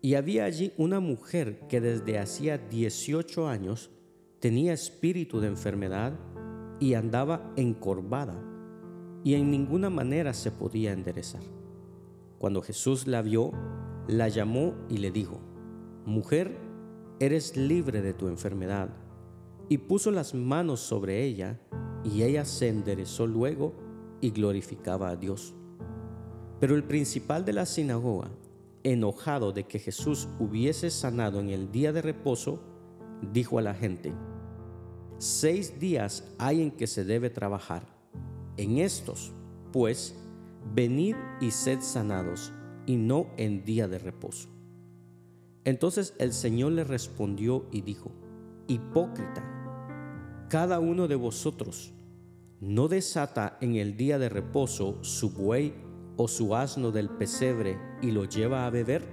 y 0.00 0.14
había 0.14 0.44
allí 0.44 0.72
una 0.76 1.00
mujer 1.00 1.66
que 1.66 1.80
desde 1.80 2.20
hacía 2.20 2.56
18 2.56 3.48
años 3.48 3.90
tenía 4.38 4.72
espíritu 4.72 5.40
de 5.40 5.48
enfermedad 5.48 6.12
y 6.78 6.94
andaba 6.94 7.52
encorvada, 7.56 8.40
y 9.24 9.34
en 9.34 9.50
ninguna 9.50 9.90
manera 9.90 10.34
se 10.34 10.52
podía 10.52 10.92
enderezar. 10.92 11.42
Cuando 12.38 12.62
Jesús 12.62 13.08
la 13.08 13.20
vio, 13.20 13.50
la 14.06 14.28
llamó 14.28 14.76
y 14.88 14.98
le 14.98 15.10
dijo, 15.10 15.40
Mujer, 16.06 16.56
eres 17.18 17.56
libre 17.56 18.02
de 18.02 18.14
tu 18.14 18.28
enfermedad. 18.28 18.90
Y 19.68 19.78
puso 19.78 20.12
las 20.12 20.32
manos 20.32 20.78
sobre 20.78 21.24
ella, 21.24 21.58
y 22.04 22.22
ella 22.22 22.44
se 22.44 22.68
enderezó 22.68 23.26
luego 23.26 23.89
y 24.20 24.30
glorificaba 24.30 25.10
a 25.10 25.16
Dios. 25.16 25.54
Pero 26.60 26.74
el 26.74 26.84
principal 26.84 27.44
de 27.44 27.52
la 27.52 27.66
sinagoga, 27.66 28.30
enojado 28.82 29.52
de 29.52 29.64
que 29.64 29.78
Jesús 29.78 30.28
hubiese 30.38 30.90
sanado 30.90 31.40
en 31.40 31.50
el 31.50 31.70
día 31.72 31.92
de 31.92 32.02
reposo, 32.02 32.60
dijo 33.32 33.58
a 33.58 33.62
la 33.62 33.74
gente, 33.74 34.12
Seis 35.18 35.78
días 35.78 36.24
hay 36.38 36.62
en 36.62 36.70
que 36.70 36.86
se 36.86 37.04
debe 37.04 37.28
trabajar. 37.28 37.82
En 38.56 38.78
estos, 38.78 39.32
pues, 39.72 40.14
venid 40.74 41.14
y 41.40 41.50
sed 41.50 41.80
sanados, 41.80 42.52
y 42.86 42.96
no 42.96 43.26
en 43.36 43.64
día 43.64 43.86
de 43.86 43.98
reposo. 43.98 44.48
Entonces 45.64 46.14
el 46.18 46.32
Señor 46.32 46.72
le 46.72 46.84
respondió 46.84 47.66
y 47.70 47.82
dijo, 47.82 48.12
Hipócrita, 48.66 49.44
cada 50.48 50.80
uno 50.80 51.06
de 51.06 51.16
vosotros 51.16 51.92
no 52.60 52.88
desata 52.88 53.56
en 53.62 53.76
el 53.76 53.96
día 53.96 54.18
de 54.18 54.28
reposo 54.28 55.02
su 55.02 55.30
buey 55.30 55.74
o 56.16 56.28
su 56.28 56.54
asno 56.54 56.92
del 56.92 57.08
pesebre 57.08 57.78
y 58.02 58.10
lo 58.10 58.26
lleva 58.26 58.66
a 58.66 58.70
beber? 58.70 59.08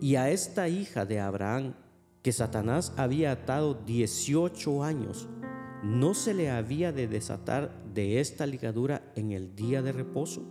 Y 0.00 0.14
a 0.14 0.30
esta 0.30 0.68
hija 0.68 1.04
de 1.04 1.18
Abraham, 1.18 1.74
que 2.22 2.30
Satanás 2.30 2.92
había 2.96 3.32
atado 3.32 3.74
18 3.74 4.84
años, 4.84 5.28
¿no 5.82 6.14
se 6.14 6.34
le 6.34 6.50
había 6.50 6.92
de 6.92 7.08
desatar 7.08 7.82
de 7.92 8.20
esta 8.20 8.46
ligadura 8.46 9.12
en 9.16 9.32
el 9.32 9.56
día 9.56 9.82
de 9.82 9.90
reposo? 9.90 10.42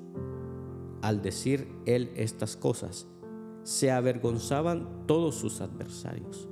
Al 1.01 1.21
decir 1.21 1.69
él 1.85 2.11
estas 2.15 2.57
cosas, 2.57 3.07
se 3.63 3.91
avergonzaban 3.91 5.05
todos 5.07 5.35
sus 5.35 5.61
adversarios, 5.61 6.49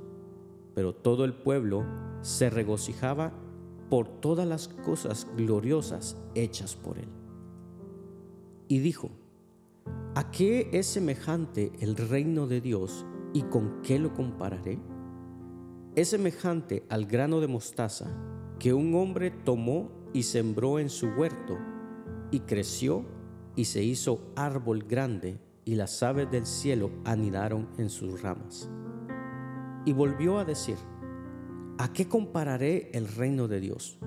pero 0.74 0.94
todo 0.94 1.24
el 1.24 1.34
pueblo 1.34 1.84
se 2.22 2.48
regocijaba 2.48 3.32
por 3.88 4.08
todas 4.08 4.46
las 4.46 4.68
cosas 4.68 5.26
gloriosas 5.36 6.16
hechas 6.34 6.74
por 6.76 6.98
él. 6.98 7.08
Y 8.68 8.78
dijo, 8.78 9.10
¿a 10.14 10.30
qué 10.30 10.68
es 10.72 10.86
semejante 10.86 11.72
el 11.80 11.96
reino 11.96 12.46
de 12.46 12.60
Dios 12.60 13.06
y 13.32 13.42
con 13.42 13.82
qué 13.82 13.98
lo 13.98 14.12
compararé? 14.14 14.78
Es 15.94 16.08
semejante 16.08 16.84
al 16.88 17.06
grano 17.06 17.40
de 17.40 17.48
mostaza 17.48 18.06
que 18.58 18.74
un 18.74 18.94
hombre 18.94 19.30
tomó 19.30 19.90
y 20.12 20.22
sembró 20.22 20.78
en 20.78 20.90
su 20.90 21.08
huerto, 21.08 21.58
y 22.30 22.40
creció 22.40 23.04
y 23.54 23.66
se 23.66 23.82
hizo 23.82 24.20
árbol 24.34 24.82
grande, 24.82 25.38
y 25.64 25.74
las 25.74 26.02
aves 26.02 26.30
del 26.30 26.46
cielo 26.46 26.90
anidaron 27.04 27.68
en 27.76 27.90
sus 27.90 28.22
ramas. 28.22 28.70
Y 29.84 29.92
volvió 29.92 30.38
a 30.38 30.44
decir, 30.44 30.76
¿A 31.78 31.92
qué 31.92 32.08
compararé 32.08 32.90
el 32.94 33.06
reino 33.06 33.48
de 33.48 33.60
Dios? 33.60 33.98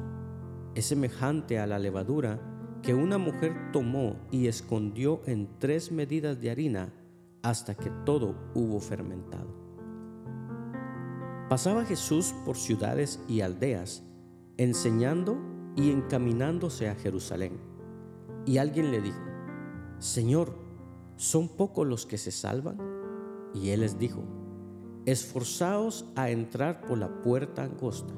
Es 0.73 0.88
semejante 0.88 1.59
a 1.59 1.67
la 1.67 1.77
levadura 1.77 2.41
que 2.81 2.95
una 2.95 3.19
mujer 3.19 3.71
tomó 3.71 4.15
y 4.31 4.47
escondió 4.47 5.21
en 5.27 5.47
tres 5.59 5.91
medidas 5.91 6.41
de 6.41 6.49
harina 6.49 6.91
hasta 7.43 7.75
que 7.75 7.91
todo 8.05 8.35
hubo 8.55 8.79
fermentado. 8.79 9.53
Pasaba 11.47 11.85
Jesús 11.85 12.33
por 12.43 12.57
ciudades 12.57 13.23
y 13.27 13.41
aldeas, 13.41 14.03
enseñando 14.57 15.38
y 15.75 15.91
encaminándose 15.91 16.89
a 16.89 16.95
Jerusalén. 16.95 17.59
Y 18.47 18.57
alguien 18.57 18.89
le 18.89 18.99
dijo, 18.99 19.21
Señor, 19.99 20.55
¿son 21.17 21.47
pocos 21.49 21.85
los 21.85 22.07
que 22.07 22.17
se 22.17 22.31
salvan? 22.31 22.79
Y 23.53 23.69
él 23.69 23.81
les 23.81 23.99
dijo, 23.99 24.23
esforzaos 25.12 26.06
a 26.16 26.30
entrar 26.30 26.82
por 26.82 26.98
la 26.98 27.22
puerta 27.22 27.63
angosta, 27.63 28.13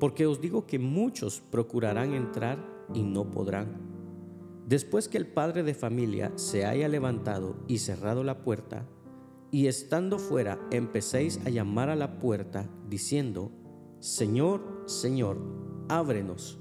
porque 0.00 0.26
os 0.26 0.40
digo 0.40 0.66
que 0.66 0.78
muchos 0.78 1.40
procurarán 1.40 2.14
entrar 2.14 2.58
y 2.94 3.02
no 3.02 3.30
podrán. 3.30 3.80
Después 4.66 5.08
que 5.08 5.18
el 5.18 5.26
padre 5.26 5.62
de 5.62 5.74
familia 5.74 6.32
se 6.36 6.64
haya 6.64 6.88
levantado 6.88 7.56
y 7.68 7.78
cerrado 7.78 8.24
la 8.24 8.42
puerta, 8.42 8.86
y 9.50 9.66
estando 9.66 10.18
fuera 10.18 10.58
empecéis 10.70 11.38
a 11.44 11.50
llamar 11.50 11.90
a 11.90 11.96
la 11.96 12.18
puerta, 12.18 12.68
diciendo, 12.88 13.52
Señor, 14.00 14.84
Señor, 14.86 15.38
ábrenos. 15.88 16.58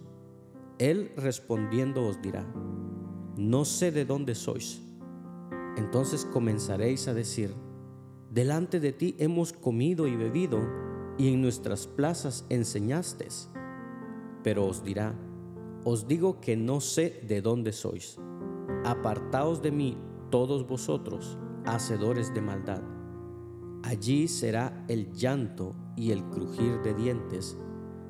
Él 0.77 1.13
respondiendo 1.15 2.05
os 2.05 2.21
dirá, 2.21 2.45
no 3.37 3.65
sé 3.65 3.91
de 3.91 4.03
dónde 4.03 4.35
sois. 4.35 4.81
Entonces 5.77 6.25
comenzaréis 6.25 7.07
a 7.07 7.13
decir, 7.13 7.55
Delante 8.31 8.79
de 8.79 8.93
ti 8.93 9.13
hemos 9.19 9.51
comido 9.51 10.07
y 10.07 10.15
bebido, 10.15 10.61
y 11.17 11.33
en 11.33 11.41
nuestras 11.41 11.85
plazas 11.85 12.45
enseñaste. 12.47 13.27
Pero 14.41 14.67
os 14.67 14.85
dirá, 14.85 15.13
os 15.83 16.07
digo 16.07 16.39
que 16.39 16.55
no 16.55 16.79
sé 16.79 17.21
de 17.27 17.41
dónde 17.41 17.73
sois. 17.73 18.17
Apartaos 18.85 19.61
de 19.61 19.71
mí 19.71 19.97
todos 20.29 20.65
vosotros, 20.65 21.37
hacedores 21.65 22.33
de 22.33 22.41
maldad. 22.41 22.81
Allí 23.83 24.29
será 24.29 24.85
el 24.87 25.11
llanto 25.11 25.75
y 25.97 26.11
el 26.11 26.23
crujir 26.29 26.81
de 26.83 26.93
dientes, 26.93 27.57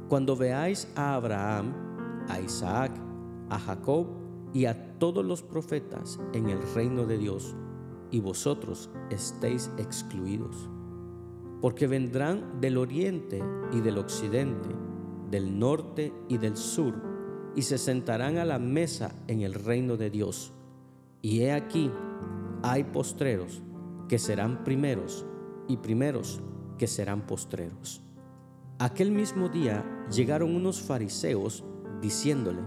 cuando 0.08 0.36
veáis 0.36 0.88
a 0.96 1.16
Abraham, 1.16 1.74
a 2.30 2.40
Isaac, 2.40 2.92
a 3.50 3.58
Jacob 3.58 4.06
y 4.54 4.66
a 4.66 5.00
todos 5.00 5.25
los 5.25 5.42
profetas 5.42 6.20
en 6.34 6.50
el 6.50 6.62
reino 6.75 7.08
de 7.08 7.18
Dios 7.18 7.56
y 8.12 8.20
vosotros 8.20 8.89
estéis 9.10 9.72
excluidos. 9.77 10.70
Porque 11.62 11.88
vendrán 11.88 12.60
del 12.60 12.77
oriente 12.77 13.41
y 13.72 13.80
del 13.80 13.98
occidente, 13.98 14.70
del 15.30 15.58
norte 15.58 16.13
y 16.27 16.38
del 16.38 16.58
sur, 16.58 16.94
y 17.56 17.62
se 17.63 17.77
sentarán 17.77 18.38
a 18.38 18.46
la 18.46 18.60
mesa 18.60 19.15
en 19.27 19.41
el 19.41 19.53
reino 19.53 19.98
de 19.98 20.10
Dios. 20.10 20.53
Y 21.22 21.41
he 21.41 21.53
aquí, 21.53 21.91
hay 22.63 22.84
postreros 22.84 23.62
que 24.08 24.20
serán 24.20 24.63
primeros, 24.63 25.25
y 25.68 25.77
primeros 25.77 26.41
que 26.77 26.88
serán 26.88 27.25
postreros. 27.25 28.01
Aquel 28.80 29.12
mismo 29.12 29.48
día 29.48 29.86
llegaron 30.12 30.56
unos 30.56 30.82
fariseos 30.82 31.63
diciéndole, 32.01 32.62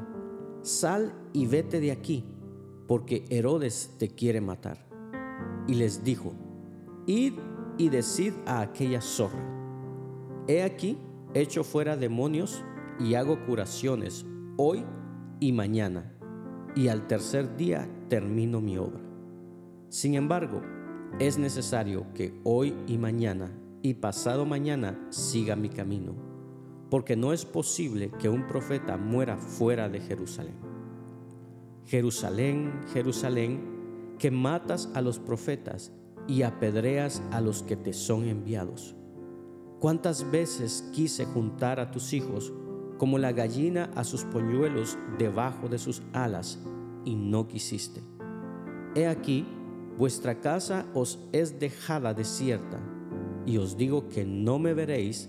Sal 0.63 1.13
y 1.33 1.47
vete 1.47 1.81
de 1.81 1.91
aquí, 1.91 2.25
porque 2.87 3.25
Herodes 3.29 3.97
te 3.99 4.09
quiere 4.09 4.41
matar 4.41 4.94
y 5.67 5.75
les 5.75 6.05
dijo, 6.05 6.33
Id 7.07 7.35
y 7.79 7.89
decid 7.89 8.33
a 8.47 8.61
aquella 8.61 9.01
zorra, 9.01 9.43
he 10.47 10.63
aquí 10.63 10.99
echo 11.35 11.65
fuera 11.65 11.97
demonios 11.97 12.65
y 13.01 13.15
hago 13.15 13.45
curaciones 13.45 14.25
hoy 14.57 14.85
y 15.41 15.53
mañana, 15.53 16.13
y 16.77 16.89
al 16.89 17.07
tercer 17.07 17.57
día 17.57 17.89
termino 18.09 18.61
mi 18.61 18.79
obra. 18.79 19.01
Sin 19.89 20.15
embargo, 20.15 20.63
es 21.19 21.39
necesario 21.39 22.07
que 22.15 22.41
hoy 22.45 22.75
y 22.87 22.99
mañana 22.99 23.51
y 23.83 23.95
pasado 23.95 24.47
mañana 24.47 24.99
siga 25.11 25.57
mi 25.57 25.69
camino, 25.69 26.15
porque 26.91 27.17
no 27.17 27.33
es 27.33 27.45
posible 27.45 28.11
que 28.19 28.29
un 28.29 28.47
profeta 28.47 28.97
muera 28.97 29.37
fuera 29.37 29.89
de 29.89 30.01
Jerusalén. 30.01 30.57
Jerusalén, 31.87 32.81
Jerusalén, 32.93 33.74
que 34.19 34.31
matas 34.31 34.91
a 34.95 35.01
los 35.01 35.19
profetas 35.19 35.93
y 36.27 36.43
apedreas 36.43 37.23
a 37.31 37.41
los 37.41 37.63
que 37.63 37.77
te 37.77 37.93
son 37.93 38.25
enviados. 38.25 38.95
¿Cuántas 39.81 40.31
veces 40.31 40.89
quise 40.93 41.27
juntar 41.27 41.81
a 41.81 41.91
tus 41.91 42.13
hijos 42.13 42.53
como 42.99 43.19
la 43.19 43.33
gallina 43.33 43.91
a 43.95 44.05
sus 44.05 44.25
polluelos 44.25 44.97
debajo 45.19 45.69
de 45.69 45.79
sus 45.79 46.03
alas 46.13 46.59
y 47.05 47.17
no 47.17 47.49
quisiste? 47.49 48.03
He 48.95 49.07
aquí, 49.07 49.47
vuestra 49.99 50.41
casa 50.41 50.87
os 50.95 51.19
es 51.33 51.59
dejada 51.59 52.15
desierta 52.15 52.81
y 53.45 53.59
os 53.59 53.77
digo 53.77 54.09
que 54.09 54.25
no 54.25 54.59
me 54.59 54.73
veréis 54.73 55.29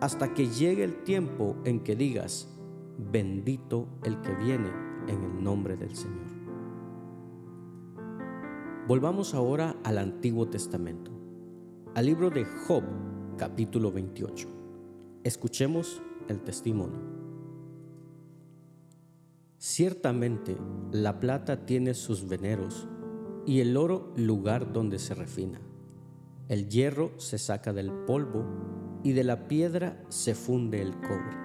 hasta 0.00 0.32
que 0.34 0.48
llegue 0.48 0.84
el 0.84 1.04
tiempo 1.04 1.56
en 1.64 1.80
que 1.80 1.94
digas, 1.94 2.48
bendito 2.98 3.88
el 4.04 4.20
que 4.20 4.34
viene 4.34 4.70
en 5.08 5.22
el 5.22 5.42
nombre 5.42 5.76
del 5.76 5.94
Señor. 5.94 6.31
Volvamos 8.88 9.32
ahora 9.32 9.76
al 9.84 9.96
Antiguo 9.96 10.48
Testamento, 10.48 11.12
al 11.94 12.04
libro 12.04 12.30
de 12.30 12.44
Job, 12.44 12.82
capítulo 13.38 13.92
28. 13.92 14.48
Escuchemos 15.22 16.02
el 16.26 16.40
testimonio. 16.40 16.98
Ciertamente 19.56 20.56
la 20.90 21.20
plata 21.20 21.64
tiene 21.64 21.94
sus 21.94 22.28
veneros 22.28 22.88
y 23.46 23.60
el 23.60 23.76
oro 23.76 24.12
lugar 24.16 24.72
donde 24.72 24.98
se 24.98 25.14
refina. 25.14 25.60
El 26.48 26.68
hierro 26.68 27.12
se 27.18 27.38
saca 27.38 27.72
del 27.72 27.92
polvo 27.92 28.44
y 29.04 29.12
de 29.12 29.22
la 29.22 29.46
piedra 29.46 30.04
se 30.08 30.34
funde 30.34 30.82
el 30.82 30.96
cobre. 30.96 31.36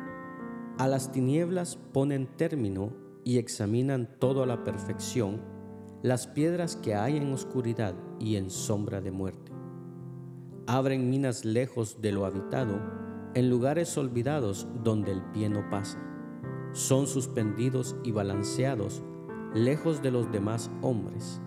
A 0.79 0.87
las 0.87 1.11
tinieblas 1.11 1.77
ponen 1.93 2.25
término 2.35 2.93
y 3.23 3.37
examinan 3.37 4.09
todo 4.17 4.41
a 4.41 4.47
la 4.47 4.63
perfección 4.63 5.55
las 6.03 6.27
piedras 6.27 6.75
que 6.75 6.93
hay 6.93 7.17
en 7.17 7.33
oscuridad 7.33 7.95
y 8.19 8.35
en 8.35 8.49
sombra 8.49 9.01
de 9.01 9.11
muerte. 9.11 9.51
Abren 10.67 11.09
minas 11.09 11.43
lejos 11.43 12.01
de 12.01 12.11
lo 12.11 12.25
habitado, 12.25 12.79
en 13.33 13.49
lugares 13.49 13.97
olvidados 13.97 14.67
donde 14.83 15.11
el 15.11 15.21
pie 15.31 15.49
no 15.49 15.69
pasa. 15.69 15.99
Son 16.73 17.07
suspendidos 17.07 17.95
y 18.03 18.11
balanceados 18.11 19.01
lejos 19.53 20.01
de 20.01 20.11
los 20.11 20.31
demás 20.31 20.69
hombres. 20.81 21.41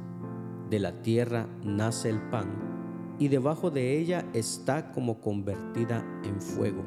De 0.69 0.78
la 0.78 1.02
tierra 1.02 1.49
nace 1.62 2.09
el 2.09 2.21
pan, 2.30 3.16
y 3.19 3.28
debajo 3.28 3.71
de 3.71 3.99
ella 3.99 4.28
está 4.33 4.90
como 4.92 5.21
convertida 5.21 6.04
en 6.25 6.40
fuego. 6.40 6.83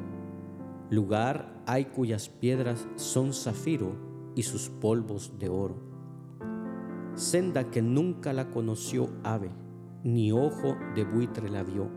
Lugar 0.90 1.62
hay 1.66 1.86
cuyas 1.86 2.28
piedras 2.28 2.86
son 2.96 3.32
zafiro 3.32 3.94
y 4.34 4.42
sus 4.42 4.68
polvos 4.68 5.32
de 5.38 5.48
oro. 5.48 5.93
Senda 7.14 7.70
que 7.70 7.80
nunca 7.80 8.32
la 8.32 8.50
conoció 8.50 9.08
ave, 9.22 9.50
ni 10.02 10.32
ojo 10.32 10.76
de 10.96 11.04
buitre 11.04 11.48
la 11.48 11.62
vio. 11.62 11.88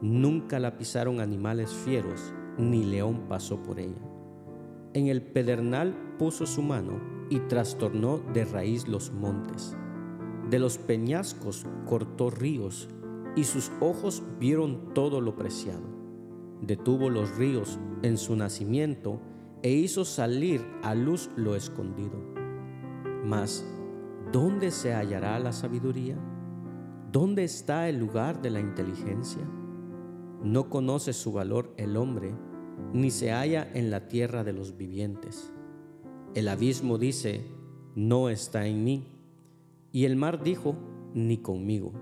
Nunca 0.00 0.60
la 0.60 0.78
pisaron 0.78 1.20
animales 1.20 1.72
fieros, 1.72 2.32
ni 2.56 2.84
león 2.84 3.24
pasó 3.28 3.62
por 3.62 3.80
ella. 3.80 4.02
En 4.92 5.08
el 5.08 5.22
pedernal 5.22 6.14
puso 6.18 6.46
su 6.46 6.62
mano 6.62 7.00
y 7.30 7.40
trastornó 7.40 8.18
de 8.32 8.44
raíz 8.44 8.86
los 8.86 9.12
montes. 9.12 9.76
De 10.50 10.60
los 10.60 10.78
peñascos 10.78 11.66
cortó 11.86 12.30
ríos, 12.30 12.88
y 13.34 13.44
sus 13.44 13.72
ojos 13.80 14.22
vieron 14.38 14.94
todo 14.94 15.20
lo 15.20 15.34
preciado. 15.34 15.82
Detuvo 16.60 17.10
los 17.10 17.36
ríos 17.36 17.80
en 18.02 18.18
su 18.18 18.36
nacimiento, 18.36 19.20
e 19.62 19.72
hizo 19.72 20.04
salir 20.04 20.64
a 20.82 20.94
luz 20.94 21.30
lo 21.34 21.56
escondido. 21.56 22.22
Mas, 23.24 23.66
¿dónde 24.34 24.72
se 24.72 24.92
hallará 24.92 25.38
la 25.38 25.52
sabiduría? 25.52 26.16
¿Dónde 27.12 27.44
está 27.44 27.88
el 27.88 28.00
lugar 28.00 28.42
de 28.42 28.50
la 28.50 28.58
inteligencia? 28.58 29.48
No 30.42 30.68
conoce 30.68 31.12
su 31.12 31.30
valor 31.30 31.72
el 31.76 31.96
hombre, 31.96 32.34
ni 32.92 33.12
se 33.12 33.30
halla 33.30 33.70
en 33.74 33.92
la 33.92 34.08
tierra 34.08 34.42
de 34.42 34.52
los 34.52 34.76
vivientes. 34.76 35.52
El 36.34 36.48
abismo 36.48 36.98
dice, 36.98 37.46
no 37.94 38.28
está 38.28 38.66
en 38.66 38.82
mí. 38.82 39.06
Y 39.92 40.04
el 40.04 40.16
mar 40.16 40.42
dijo, 40.42 40.74
ni 41.14 41.38
conmigo. 41.38 41.92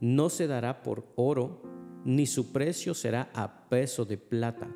No 0.00 0.30
se 0.30 0.46
dará 0.46 0.82
por 0.82 1.12
oro, 1.16 1.60
ni 2.06 2.24
su 2.24 2.50
precio 2.50 2.94
será 2.94 3.28
a 3.34 3.68
peso 3.68 4.06
de 4.06 4.16
plata 4.16 4.74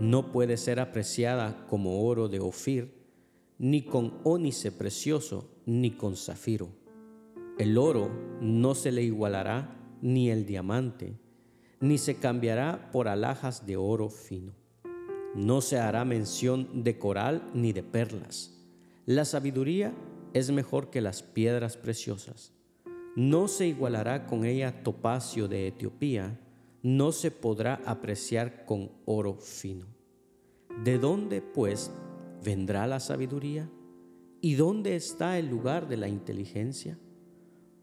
no 0.00 0.32
puede 0.32 0.56
ser 0.56 0.80
apreciada 0.80 1.66
como 1.66 2.06
oro 2.06 2.28
de 2.28 2.40
Ofir, 2.40 2.97
ni 3.58 3.82
con 3.82 4.20
ónice 4.24 4.72
precioso, 4.72 5.50
ni 5.66 5.90
con 5.92 6.16
zafiro. 6.16 6.68
El 7.58 7.76
oro 7.76 8.10
no 8.40 8.74
se 8.74 8.92
le 8.92 9.02
igualará, 9.02 9.74
ni 10.00 10.30
el 10.30 10.46
diamante, 10.46 11.18
ni 11.80 11.98
se 11.98 12.16
cambiará 12.16 12.90
por 12.92 13.08
alhajas 13.08 13.66
de 13.66 13.76
oro 13.76 14.08
fino. 14.08 14.52
No 15.34 15.60
se 15.60 15.78
hará 15.78 16.04
mención 16.04 16.84
de 16.84 16.98
coral 16.98 17.50
ni 17.54 17.72
de 17.72 17.82
perlas. 17.82 18.64
La 19.06 19.24
sabiduría 19.24 19.94
es 20.34 20.50
mejor 20.50 20.90
que 20.90 21.00
las 21.00 21.22
piedras 21.22 21.76
preciosas. 21.76 22.52
No 23.16 23.48
se 23.48 23.66
igualará 23.66 24.26
con 24.26 24.44
ella 24.44 24.82
topacio 24.82 25.48
de 25.48 25.66
Etiopía, 25.66 26.38
no 26.82 27.10
se 27.10 27.30
podrá 27.30 27.80
apreciar 27.84 28.64
con 28.64 28.92
oro 29.04 29.34
fino. 29.34 29.86
¿De 30.84 30.98
dónde, 30.98 31.42
pues, 31.42 31.90
vendrá 32.44 32.86
la 32.86 33.00
sabiduría? 33.00 33.70
¿Y 34.40 34.54
dónde 34.54 34.96
está 34.96 35.38
el 35.38 35.48
lugar 35.48 35.88
de 35.88 35.96
la 35.96 36.08
inteligencia? 36.08 36.98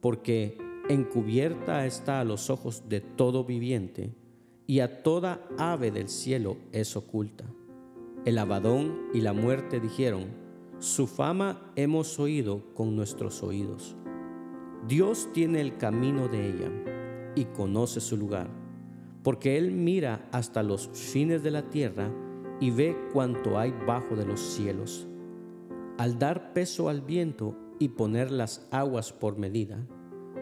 Porque 0.01 0.57
encubierta 0.89 1.85
está 1.85 2.19
a 2.19 2.23
los 2.23 2.49
ojos 2.49 2.87
de 2.87 3.01
todo 3.01 3.43
viviente, 3.43 4.13
y 4.67 4.79
a 4.79 5.03
toda 5.03 5.47
ave 5.57 5.91
del 5.91 6.09
cielo 6.09 6.57
es 6.71 6.95
oculta. 6.95 7.45
El 8.25 8.37
abadón 8.39 9.09
y 9.13 9.21
la 9.21 9.33
muerte 9.33 9.79
dijeron, 9.79 10.25
su 10.79 11.05
fama 11.05 11.71
hemos 11.75 12.19
oído 12.19 12.73
con 12.73 12.95
nuestros 12.95 13.43
oídos. 13.43 13.95
Dios 14.87 15.29
tiene 15.33 15.61
el 15.61 15.77
camino 15.77 16.27
de 16.27 16.49
ella 16.49 16.71
y 17.35 17.45
conoce 17.45 17.99
su 17.99 18.17
lugar 18.17 18.65
porque 19.25 19.57
Él 19.57 19.71
mira 19.71 20.29
hasta 20.31 20.61
los 20.61 20.87
fines 20.89 21.41
de 21.41 21.49
la 21.49 21.67
tierra 21.71 22.11
y 22.59 22.71
ve 22.71 22.95
cuanto 23.13 23.59
hay 23.59 23.73
bajo 23.85 24.15
de 24.15 24.25
los 24.25 24.39
cielos. 24.39 25.07
Al 25.97 26.19
dar 26.19 26.53
peso 26.53 26.89
al 26.89 27.01
viento 27.01 27.55
y 27.79 27.89
poner 27.89 28.31
las 28.31 28.67
aguas 28.71 29.13
por 29.13 29.37
medida, 29.37 29.85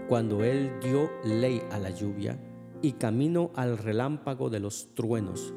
cuando 0.07 0.43
Él 0.43 0.71
dio 0.81 1.09
ley 1.23 1.61
a 1.71 1.79
la 1.79 1.89
lluvia 1.89 2.39
y 2.81 2.93
camino 2.93 3.51
al 3.55 3.77
relámpago 3.77 4.49
de 4.49 4.59
los 4.59 4.93
truenos, 4.93 5.53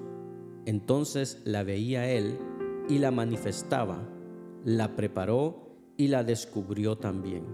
entonces 0.65 1.43
la 1.45 1.63
veía 1.63 2.11
Él 2.11 2.39
y 2.89 2.99
la 2.99 3.11
manifestaba, 3.11 4.09
la 4.65 4.97
preparó 4.97 5.77
y 5.97 6.09
la 6.09 6.25
descubrió 6.25 6.97
también. 6.97 7.45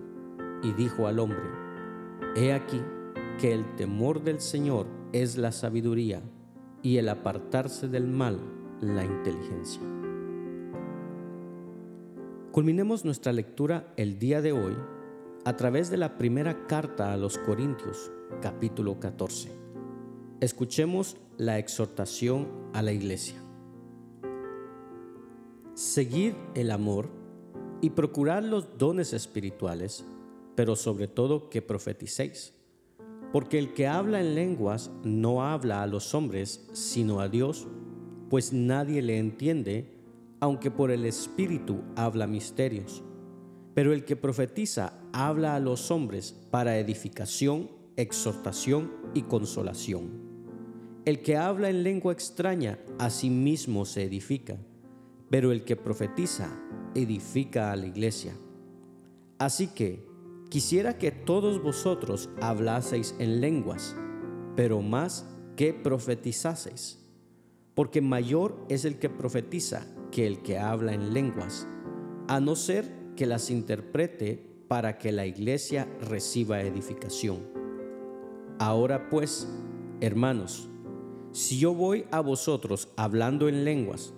Y 0.63 0.73
dijo 0.73 1.07
al 1.07 1.19
hombre, 1.19 1.43
He 2.37 2.53
aquí 2.53 2.81
que 3.39 3.53
el 3.53 3.75
temor 3.77 4.23
del 4.23 4.41
Señor 4.41 4.87
es 5.13 5.37
la 5.37 5.53
sabiduría 5.53 6.23
y 6.83 6.99
el 6.99 7.09
apartarse 7.09 7.89
del 7.89 8.07
mal 8.07 8.39
la 8.83 9.05
inteligencia. 9.05 9.81
Culminemos 12.51 13.07
nuestra 13.07 13.33
lectura 13.33 13.95
el 13.97 14.19
día 14.19 14.43
de 14.43 14.53
hoy 14.53 14.77
a 15.45 15.57
través 15.57 15.89
de 15.89 15.97
la 15.97 16.19
primera 16.19 16.67
carta 16.67 17.15
a 17.15 17.17
los 17.17 17.39
Corintios, 17.39 18.11
capítulo 18.43 19.01
14. 19.01 19.51
Escuchemos 20.41 21.17
la 21.39 21.59
exhortación 21.59 22.49
a 22.75 22.83
la 22.83 22.93
iglesia. 22.93 23.37
Seguir 25.73 26.37
el 26.55 26.71
amor 26.71 27.09
y 27.81 27.91
procurar 27.91 28.43
los 28.43 28.77
dones 28.77 29.15
espirituales, 29.15 30.05
pero 30.55 30.77
sobre 30.77 31.09
todo 31.09 31.49
que 31.49 31.63
profeticéis 31.63 32.53
porque 33.33 33.59
el 33.59 33.73
que 33.73 33.87
habla 33.87 34.21
en 34.21 34.35
lenguas 34.35 34.91
no 35.03 35.43
habla 35.43 35.83
a 35.83 35.87
los 35.87 36.15
hombres, 36.15 36.69
sino 36.73 37.21
a 37.21 37.29
Dios, 37.29 37.67
pues 38.33 38.55
nadie 38.55 39.03
le 39.03 39.19
entiende, 39.19 39.93
aunque 40.41 40.71
por 40.71 40.91
el 40.91 41.05
Espíritu 41.05 41.83
habla 41.97 42.27
misterios. 42.27 43.05
Pero 43.75 43.93
el 43.93 44.07
que 44.07 44.17
profetiza 44.17 44.95
habla 45.13 45.55
a 45.55 45.61
los 45.61 45.91
hombres 45.91 46.35
para 46.51 46.79
edificación, 46.79 47.71
exhortación 47.97 48.91
y 49.13 49.25
consolación. 49.25 50.09
El 51.05 51.21
que 51.21 51.37
habla 51.37 51.69
en 51.69 51.83
lengua 51.83 52.15
extraña 52.15 52.79
a 52.99 53.11
sí 53.11 53.29
mismo 53.29 53.85
se 53.85 54.05
edifica, 54.05 54.57
pero 55.29 55.53
el 55.53 55.63
que 55.65 55.77
profetiza 55.77 56.49
edifica 56.95 57.71
a 57.71 57.77
la 57.77 57.89
iglesia. 57.89 58.33
Así 59.39 59.67
que, 59.67 60.11
Quisiera 60.53 60.99
que 60.99 61.11
todos 61.11 61.63
vosotros 61.63 62.29
hablaseis 62.43 63.15
en 63.19 63.41
lenguas, 63.41 63.97
pero 64.55 64.83
más 64.83 65.27
que 65.57 65.73
profetizaseis, 65.73 67.02
porque 67.75 68.01
mayor 68.01 68.65
es 68.69 68.85
el 68.85 68.99
que 68.99 69.09
profetiza 69.09 69.87
que 70.11 70.27
el 70.27 70.43
que 70.43 70.59
habla 70.59 70.93
en 70.93 71.15
lenguas, 71.15 71.67
a 72.29 72.41
no 72.41 72.55
ser 72.55 72.91
que 73.17 73.27
las 73.27 73.51
interprete 73.51 74.47
para 74.69 74.99
que 74.99 75.13
la 75.13 75.27
iglesia 75.27 75.89
reciba 76.01 76.61
edificación. 76.63 77.41
Ahora 78.59 79.09
pues, 79.09 79.49
hermanos, 80.01 80.69
si 81.33 81.59
yo 81.59 81.75
voy 81.75 82.05
a 82.11 82.21
vosotros 82.21 82.93
hablando 82.97 83.49
en 83.49 83.65
lenguas, 83.65 84.13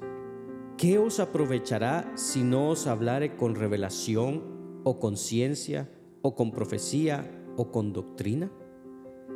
¿qué 0.77 0.99
os 0.99 1.21
aprovechará 1.21 2.13
si 2.17 2.43
no 2.43 2.71
os 2.71 2.87
hablare 2.87 3.37
con 3.37 3.55
revelación 3.55 4.81
o 4.83 4.99
con 4.99 5.17
ciencia 5.17 5.89
o 6.23 6.35
con 6.35 6.51
profecía 6.51 7.31
o 7.57 7.71
con 7.71 7.93
doctrina? 7.93 8.51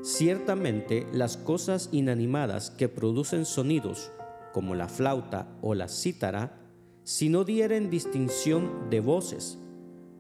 Ciertamente 0.03 1.07
las 1.13 1.37
cosas 1.37 1.89
inanimadas 1.91 2.71
que 2.71 2.89
producen 2.89 3.45
sonidos, 3.45 4.11
como 4.53 4.75
la 4.75 4.89
flauta 4.89 5.49
o 5.61 5.75
la 5.75 5.89
cítara, 5.89 6.59
si 7.03 7.29
no 7.29 7.45
dieren 7.45 7.91
distinción 7.91 8.91
de 8.91 9.01
voces, 9.01 9.59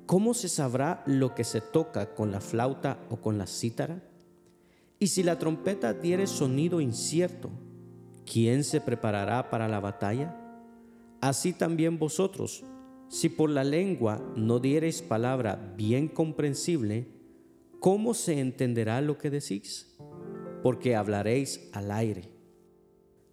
¿cómo 0.06 0.34
se 0.34 0.48
sabrá 0.48 1.02
lo 1.06 1.34
que 1.34 1.44
se 1.44 1.60
toca 1.60 2.14
con 2.14 2.32
la 2.32 2.40
flauta 2.40 2.98
o 3.08 3.18
con 3.18 3.38
la 3.38 3.46
cítara? 3.46 4.02
Y 4.98 5.08
si 5.08 5.22
la 5.22 5.38
trompeta 5.38 5.94
diere 5.94 6.26
sonido 6.26 6.80
incierto, 6.80 7.50
¿quién 8.30 8.64
se 8.64 8.80
preparará 8.80 9.48
para 9.48 9.68
la 9.68 9.78
batalla? 9.80 10.34
Así 11.20 11.52
también 11.52 11.98
vosotros, 11.98 12.64
si 13.08 13.28
por 13.28 13.50
la 13.50 13.64
lengua 13.64 14.20
no 14.34 14.58
diereis 14.58 15.02
palabra 15.02 15.72
bien 15.76 16.08
comprensible, 16.08 17.17
¿cómo 17.80 18.14
se 18.14 18.40
entenderá 18.40 19.00
lo 19.00 19.18
que 19.18 19.30
decís? 19.30 19.96
Porque 20.62 20.96
hablaréis 20.96 21.68
al 21.72 21.90
aire. 21.90 22.30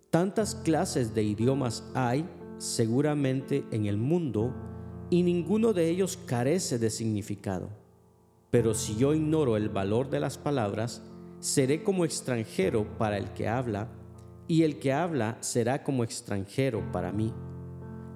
Tantas 0.09 0.55
clases 0.55 1.13
de 1.13 1.23
idiomas 1.23 1.83
hay 1.93 2.25
seguramente 2.57 3.65
en 3.71 3.85
el 3.85 3.97
mundo 3.97 4.53
y 5.09 5.23
ninguno 5.23 5.73
de 5.73 5.89
ellos 5.89 6.17
carece 6.25 6.79
de 6.79 6.89
significado. 6.89 7.69
Pero 8.51 8.73
si 8.73 8.95
yo 8.95 9.13
ignoro 9.13 9.57
el 9.57 9.69
valor 9.69 10.09
de 10.09 10.19
las 10.19 10.37
palabras, 10.37 11.01
seré 11.39 11.83
como 11.83 12.05
extranjero 12.05 12.97
para 12.97 13.17
el 13.17 13.33
que 13.33 13.47
habla, 13.47 13.89
y 14.47 14.63
el 14.63 14.79
que 14.79 14.93
habla 14.93 15.37
será 15.41 15.83
como 15.83 16.03
extranjero 16.03 16.91
para 16.91 17.11
mí. 17.11 17.33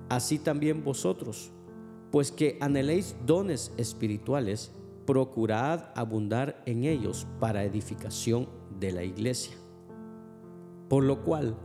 Así 0.09 0.39
también 0.39 0.83
vosotros, 0.83 1.51
pues 2.11 2.31
que 2.31 2.57
anheléis 2.61 3.15
dones 3.25 3.73
espirituales, 3.77 4.71
procurad 5.09 5.85
abundar 5.95 6.61
en 6.67 6.83
ellos 6.83 7.25
para 7.39 7.63
edificación 7.63 8.47
de 8.79 8.91
la 8.91 9.03
iglesia. 9.03 9.55
Por 10.87 11.03
lo 11.03 11.23
cual, 11.23 11.57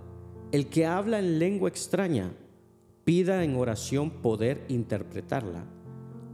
el 0.50 0.68
que 0.68 0.86
habla 0.86 1.18
en 1.18 1.38
lengua 1.38 1.68
extraña, 1.68 2.32
pida 3.04 3.44
en 3.44 3.56
oración 3.56 4.08
poder 4.22 4.64
interpretarla, 4.68 5.66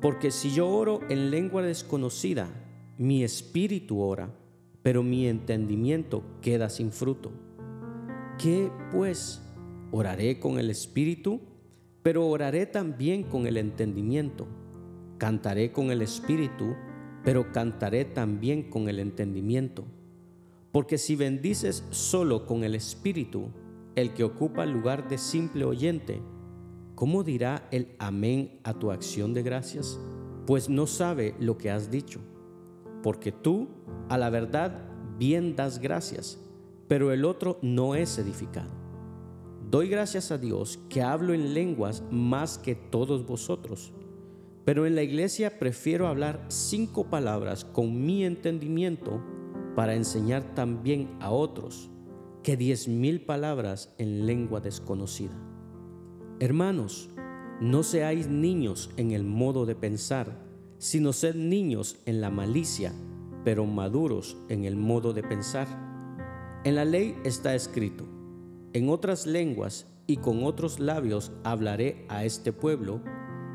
porque 0.00 0.30
si 0.30 0.52
yo 0.52 0.68
oro 0.68 1.00
en 1.08 1.32
lengua 1.32 1.62
desconocida, 1.62 2.46
mi 2.96 3.24
espíritu 3.24 4.00
ora, 4.00 4.32
pero 4.82 5.02
mi 5.02 5.26
entendimiento 5.26 6.22
queda 6.40 6.70
sin 6.70 6.92
fruto. 6.92 7.32
¿Qué 8.38 8.70
pues? 8.92 9.42
Oraré 9.90 10.38
con 10.38 10.60
el 10.60 10.70
espíritu, 10.70 11.40
pero 12.04 12.28
oraré 12.28 12.66
también 12.66 13.24
con 13.24 13.48
el 13.48 13.56
entendimiento. 13.56 14.46
Cantaré 15.18 15.72
con 15.72 15.90
el 15.90 16.02
espíritu, 16.02 16.76
pero 17.24 17.52
cantaré 17.52 18.04
también 18.04 18.70
con 18.70 18.88
el 18.88 18.98
entendimiento. 18.98 19.84
Porque 20.72 20.98
si 20.98 21.16
bendices 21.16 21.84
solo 21.90 22.46
con 22.46 22.64
el 22.64 22.74
espíritu, 22.74 23.48
el 23.96 24.14
que 24.14 24.24
ocupa 24.24 24.64
el 24.64 24.70
lugar 24.70 25.08
de 25.08 25.18
simple 25.18 25.64
oyente, 25.64 26.22
¿cómo 26.94 27.24
dirá 27.24 27.68
el 27.70 27.94
amén 27.98 28.60
a 28.62 28.74
tu 28.74 28.92
acción 28.92 29.34
de 29.34 29.42
gracias? 29.42 29.98
Pues 30.46 30.68
no 30.68 30.86
sabe 30.86 31.34
lo 31.38 31.58
que 31.58 31.70
has 31.70 31.90
dicho, 31.90 32.20
porque 33.02 33.32
tú, 33.32 33.68
a 34.08 34.16
la 34.16 34.30
verdad, 34.30 34.88
bien 35.18 35.56
das 35.56 35.80
gracias, 35.80 36.40
pero 36.88 37.12
el 37.12 37.24
otro 37.24 37.58
no 37.62 37.94
es 37.94 38.18
edificado. 38.18 38.70
Doy 39.70 39.88
gracias 39.88 40.32
a 40.32 40.38
Dios 40.38 40.80
que 40.88 41.02
hablo 41.02 41.34
en 41.34 41.54
lenguas 41.54 42.02
más 42.10 42.58
que 42.58 42.74
todos 42.74 43.26
vosotros, 43.26 43.92
pero 44.64 44.86
en 44.86 44.94
la 44.94 45.02
iglesia 45.02 45.58
prefiero 45.58 46.06
hablar 46.06 46.44
cinco 46.48 47.08
palabras 47.10 47.64
con 47.64 48.04
mi 48.04 48.24
entendimiento 48.24 49.22
para 49.74 49.94
enseñar 49.94 50.54
también 50.54 51.16
a 51.20 51.30
otros 51.30 51.90
que 52.42 52.56
diez 52.56 52.88
mil 52.88 53.24
palabras 53.24 53.94
en 53.98 54.26
lengua 54.26 54.60
desconocida. 54.60 55.34
Hermanos, 56.38 57.10
no 57.60 57.82
seáis 57.82 58.28
niños 58.28 58.90
en 58.96 59.10
el 59.10 59.24
modo 59.24 59.66
de 59.66 59.74
pensar, 59.74 60.38
sino 60.78 61.12
sed 61.12 61.34
niños 61.34 61.98
en 62.06 62.22
la 62.22 62.30
malicia, 62.30 62.92
pero 63.44 63.66
maduros 63.66 64.38
en 64.48 64.64
el 64.64 64.76
modo 64.76 65.12
de 65.12 65.22
pensar. 65.22 65.68
En 66.64 66.74
la 66.74 66.86
ley 66.86 67.14
está 67.24 67.54
escrito, 67.54 68.06
en 68.72 68.88
otras 68.88 69.26
lenguas 69.26 69.86
y 70.06 70.16
con 70.16 70.44
otros 70.44 70.80
labios 70.80 71.32
hablaré 71.44 72.06
a 72.08 72.24
este 72.24 72.52
pueblo, 72.52 73.02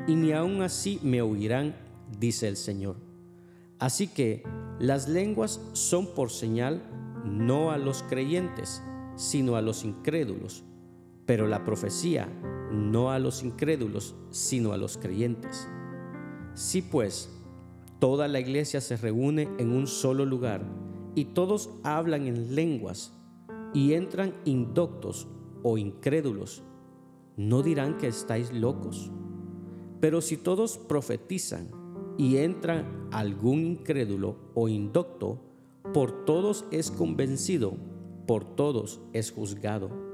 y 0.07 0.15
ni 0.15 0.31
aun 0.31 0.61
así 0.61 0.99
me 1.03 1.21
oirán, 1.21 1.75
dice 2.19 2.47
el 2.47 2.57
Señor. 2.57 2.95
Así 3.79 4.07
que 4.07 4.43
las 4.79 5.07
lenguas 5.07 5.61
son 5.73 6.07
por 6.13 6.29
señal 6.29 6.81
no 7.25 7.71
a 7.71 7.77
los 7.77 8.03
creyentes, 8.03 8.83
sino 9.15 9.55
a 9.55 9.61
los 9.61 9.83
incrédulos, 9.83 10.63
pero 11.25 11.47
la 11.47 11.63
profecía 11.63 12.29
no 12.71 13.11
a 13.11 13.19
los 13.19 13.43
incrédulos, 13.43 14.15
sino 14.29 14.73
a 14.73 14.77
los 14.77 14.97
creyentes. 14.97 15.67
Si 16.53 16.81
pues 16.81 17.29
toda 17.99 18.27
la 18.27 18.39
iglesia 18.39 18.81
se 18.81 18.97
reúne 18.97 19.49
en 19.57 19.71
un 19.71 19.87
solo 19.87 20.25
lugar 20.25 20.63
y 21.15 21.25
todos 21.25 21.69
hablan 21.83 22.27
en 22.27 22.55
lenguas 22.55 23.13
y 23.73 23.93
entran 23.93 24.33
indoctos 24.45 25.27
o 25.63 25.77
incrédulos, 25.77 26.63
¿no 27.37 27.63
dirán 27.63 27.97
que 27.97 28.07
estáis 28.07 28.53
locos? 28.53 29.11
Pero 30.05 30.21
si 30.21 30.37
todos 30.37 30.77
profetizan 30.77 31.71
y 32.15 32.37
entran 32.37 33.09
algún 33.11 33.65
incrédulo 33.65 34.37
o 34.53 34.69
indocto, 34.69 35.41
por 35.95 36.25
todos 36.25 36.65
es 36.69 36.91
convencido, 36.91 37.73
por 38.27 38.43
todos 38.55 39.01
es 39.13 39.31
juzgado 39.31 40.05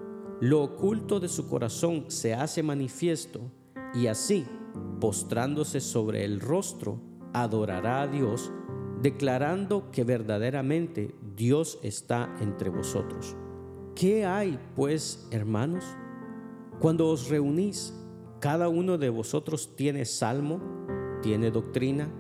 lo 0.42 0.64
oculto 0.64 1.20
de 1.20 1.30
su 1.30 1.48
corazón 1.48 2.06
se 2.08 2.34
hace 2.34 2.64
manifiesto 2.64 3.42
y 3.94 4.08
así, 4.08 4.44
postrándose 5.00 5.80
sobre 5.80 6.26
el 6.26 6.40
rostro, 6.40 7.00
adorará 7.32 8.02
a 8.02 8.08
Dios, 8.08 8.52
declarando 9.04 9.92
que 9.92 10.04
verdaderamente 10.04 11.14
Dios 11.36 11.78
está 11.84 12.36
entre 12.42 12.72
vosotros. 12.72 13.36
¿Qué 13.94 14.26
hay, 14.26 14.58
pues, 14.76 15.28
hermanos? 15.30 15.86
Cuando 16.80 17.10
os 17.10 17.30
reunís, 17.30 17.94
cada 18.42 18.68
uno 18.68 18.98
de 18.98 19.10
vosotros 19.10 19.78
tiene 19.78 20.04
salmo, 20.04 20.60
tiene 21.22 21.50
doctrina, 21.52 22.12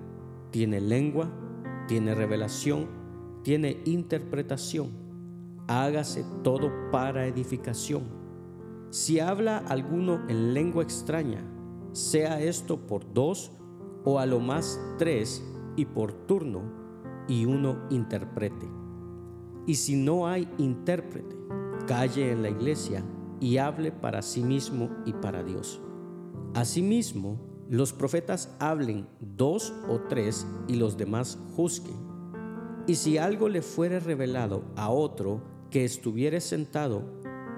tiene 0.51 0.79
lengua, 0.79 1.29
tiene 1.89 2.15
revelación, 2.15 2.87
tiene 3.43 3.81
interpretación 3.83 5.01
hágase 5.71 6.25
todo 6.43 6.71
para 6.91 7.27
edificación. 7.27 8.03
Si 8.89 9.19
habla 9.19 9.57
alguno 9.57 10.21
en 10.27 10.53
lengua 10.53 10.83
extraña, 10.83 11.45
sea 11.93 12.41
esto 12.41 12.87
por 12.87 13.13
dos 13.13 13.53
o 14.03 14.19
a 14.19 14.25
lo 14.25 14.39
más 14.39 14.79
tres 14.97 15.43
y 15.77 15.85
por 15.85 16.11
turno, 16.11 16.61
y 17.27 17.45
uno 17.45 17.83
interprete. 17.89 18.67
Y 19.65 19.75
si 19.75 19.95
no 19.95 20.27
hay 20.27 20.49
intérprete, 20.57 21.37
calle 21.87 22.31
en 22.31 22.41
la 22.41 22.49
iglesia 22.49 23.05
y 23.39 23.57
hable 23.57 23.91
para 23.91 24.21
sí 24.21 24.43
mismo 24.43 24.89
y 25.05 25.13
para 25.13 25.43
Dios. 25.43 25.81
Asimismo, 26.53 27.39
los 27.69 27.93
profetas 27.93 28.53
hablen 28.59 29.07
dos 29.21 29.73
o 29.87 30.01
tres 30.01 30.45
y 30.67 30.75
los 30.75 30.97
demás 30.97 31.39
juzguen. 31.55 31.95
Y 32.87 32.95
si 32.95 33.17
algo 33.17 33.47
le 33.47 33.61
fuere 33.61 34.01
revelado 34.01 34.63
a 34.75 34.89
otro, 34.89 35.41
que 35.69 35.85
estuviere 35.85 36.41
sentado, 36.41 37.03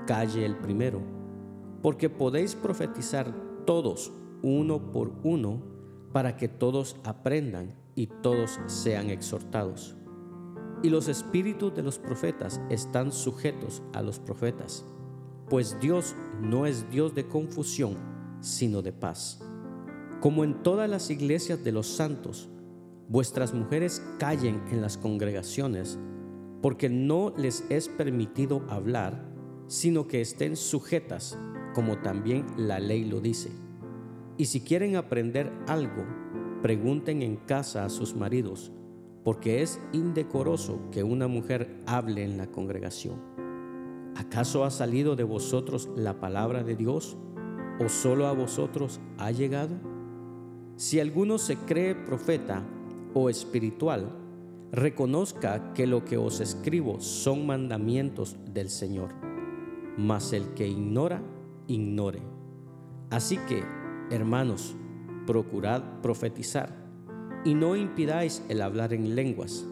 calle 0.05 0.45
el 0.45 0.55
primero, 0.57 1.01
porque 1.81 2.11
podéis 2.11 2.53
profetizar 2.53 3.33
todos 3.65 4.11
uno 4.43 4.91
por 4.91 5.11
uno, 5.23 5.63
para 6.11 6.37
que 6.37 6.47
todos 6.47 6.95
aprendan 7.03 7.73
y 7.95 8.05
todos 8.05 8.59
sean 8.67 9.09
exhortados. 9.09 9.95
Y 10.83 10.89
los 10.89 11.07
espíritus 11.07 11.73
de 11.73 11.81
los 11.81 11.97
profetas 11.97 12.61
están 12.69 13.11
sujetos 13.11 13.81
a 13.93 14.03
los 14.03 14.19
profetas, 14.19 14.85
pues 15.49 15.79
Dios 15.79 16.15
no 16.39 16.67
es 16.67 16.87
Dios 16.91 17.15
de 17.15 17.27
confusión, 17.27 18.12
sino 18.43 18.81
de 18.81 18.91
paz. 18.91 19.39
Como 20.21 20.43
en 20.43 20.61
todas 20.61 20.89
las 20.89 21.09
iglesias 21.09 21.63
de 21.63 21.71
los 21.71 21.87
santos, 21.87 22.49
vuestras 23.07 23.53
mujeres 23.53 24.03
callen 24.19 24.61
en 24.69 24.81
las 24.81 24.97
congregaciones, 24.97 25.97
porque 26.61 26.89
no 26.89 27.33
les 27.35 27.65
es 27.69 27.89
permitido 27.89 28.63
hablar, 28.69 29.33
sino 29.67 30.07
que 30.07 30.21
estén 30.21 30.55
sujetas, 30.55 31.37
como 31.73 31.97
también 31.97 32.45
la 32.57 32.79
ley 32.79 33.05
lo 33.05 33.21
dice. 33.21 33.49
Y 34.37 34.45
si 34.45 34.61
quieren 34.61 34.95
aprender 34.95 35.51
algo, 35.67 36.05
pregunten 36.61 37.21
en 37.21 37.37
casa 37.37 37.85
a 37.85 37.89
sus 37.89 38.15
maridos, 38.15 38.71
porque 39.23 39.61
es 39.61 39.79
indecoroso 39.93 40.79
que 40.91 41.03
una 41.03 41.27
mujer 41.27 41.81
hable 41.85 42.23
en 42.23 42.37
la 42.37 42.47
congregación. 42.47 43.21
¿Acaso 44.15 44.63
ha 44.63 44.71
salido 44.71 45.15
de 45.15 45.23
vosotros 45.23 45.89
la 45.95 46.19
palabra 46.19 46.63
de 46.63 46.75
Dios 46.75 47.17
o 47.83 47.89
solo 47.89 48.27
a 48.27 48.33
vosotros 48.33 48.99
ha 49.17 49.31
llegado? 49.31 49.75
Si 50.75 50.99
alguno 50.99 51.37
se 51.37 51.57
cree 51.57 51.95
profeta 51.95 52.63
o 53.13 53.29
espiritual, 53.29 54.09
reconozca 54.71 55.73
que 55.73 55.85
lo 55.85 56.03
que 56.03 56.17
os 56.17 56.39
escribo 56.39 56.99
son 56.99 57.45
mandamientos 57.45 58.37
del 58.53 58.69
Señor, 58.69 59.09
mas 59.97 60.33
el 60.33 60.53
que 60.55 60.67
ignora, 60.67 61.21
ignore. 61.67 62.21
Así 63.11 63.37
que, 63.47 63.63
hermanos, 64.09 64.75
procurad 65.27 65.83
profetizar 66.01 66.75
y 67.45 67.53
no 67.53 67.75
impidáis 67.75 68.43
el 68.49 68.61
hablar 68.61 68.93
en 68.93 69.15
lenguas, 69.15 69.65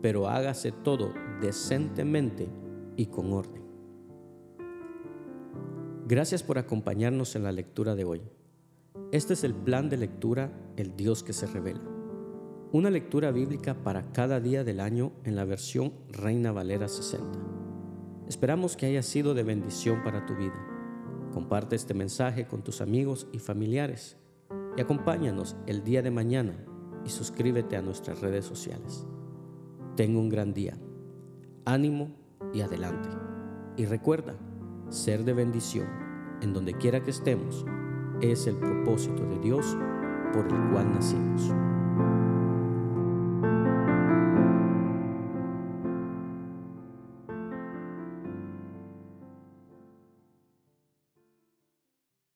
pero 0.00 0.28
hágase 0.28 0.70
todo 0.70 1.12
decentemente 1.40 2.48
y 2.96 3.06
con 3.06 3.32
orden. 3.32 3.65
Gracias 6.08 6.44
por 6.44 6.56
acompañarnos 6.56 7.34
en 7.34 7.42
la 7.42 7.50
lectura 7.50 7.96
de 7.96 8.04
hoy. 8.04 8.22
Este 9.10 9.32
es 9.32 9.42
el 9.42 9.56
plan 9.56 9.88
de 9.88 9.96
lectura, 9.96 10.52
el 10.76 10.96
Dios 10.96 11.24
que 11.24 11.32
se 11.32 11.48
revela. 11.48 11.82
Una 12.70 12.90
lectura 12.90 13.32
bíblica 13.32 13.74
para 13.82 14.12
cada 14.12 14.38
día 14.38 14.62
del 14.62 14.78
año 14.78 15.10
en 15.24 15.34
la 15.34 15.44
versión 15.44 15.92
Reina 16.10 16.52
Valera 16.52 16.86
60. 16.86 17.26
Esperamos 18.28 18.76
que 18.76 18.86
haya 18.86 19.02
sido 19.02 19.34
de 19.34 19.42
bendición 19.42 20.04
para 20.04 20.24
tu 20.26 20.36
vida. 20.36 20.54
Comparte 21.32 21.74
este 21.74 21.92
mensaje 21.92 22.46
con 22.46 22.62
tus 22.62 22.80
amigos 22.80 23.26
y 23.32 23.40
familiares. 23.40 24.16
y 24.76 24.80
acompáñanos 24.82 25.56
el 25.66 25.82
día 25.82 26.02
de 26.02 26.12
mañana 26.12 26.54
y 27.04 27.08
suscríbete 27.08 27.76
a 27.76 27.82
nuestras 27.82 28.20
redes 28.20 28.44
sociales. 28.44 29.04
Tengo 29.96 30.20
un 30.20 30.28
gran 30.28 30.54
día. 30.54 30.78
Ánimo 31.64 32.14
y 32.54 32.60
adelante. 32.60 33.08
Y 33.76 33.86
recuerda, 33.86 34.36
ser 34.90 35.24
de 35.24 35.32
bendición 35.32 35.86
en 36.40 36.52
donde 36.52 36.74
quiera 36.74 37.02
que 37.02 37.10
estemos 37.10 37.64
es 38.20 38.46
el 38.46 38.56
propósito 38.56 39.24
de 39.24 39.38
Dios 39.38 39.76
por 40.32 40.46
el 40.46 40.70
cual 40.70 40.92
nacimos. 40.92 41.52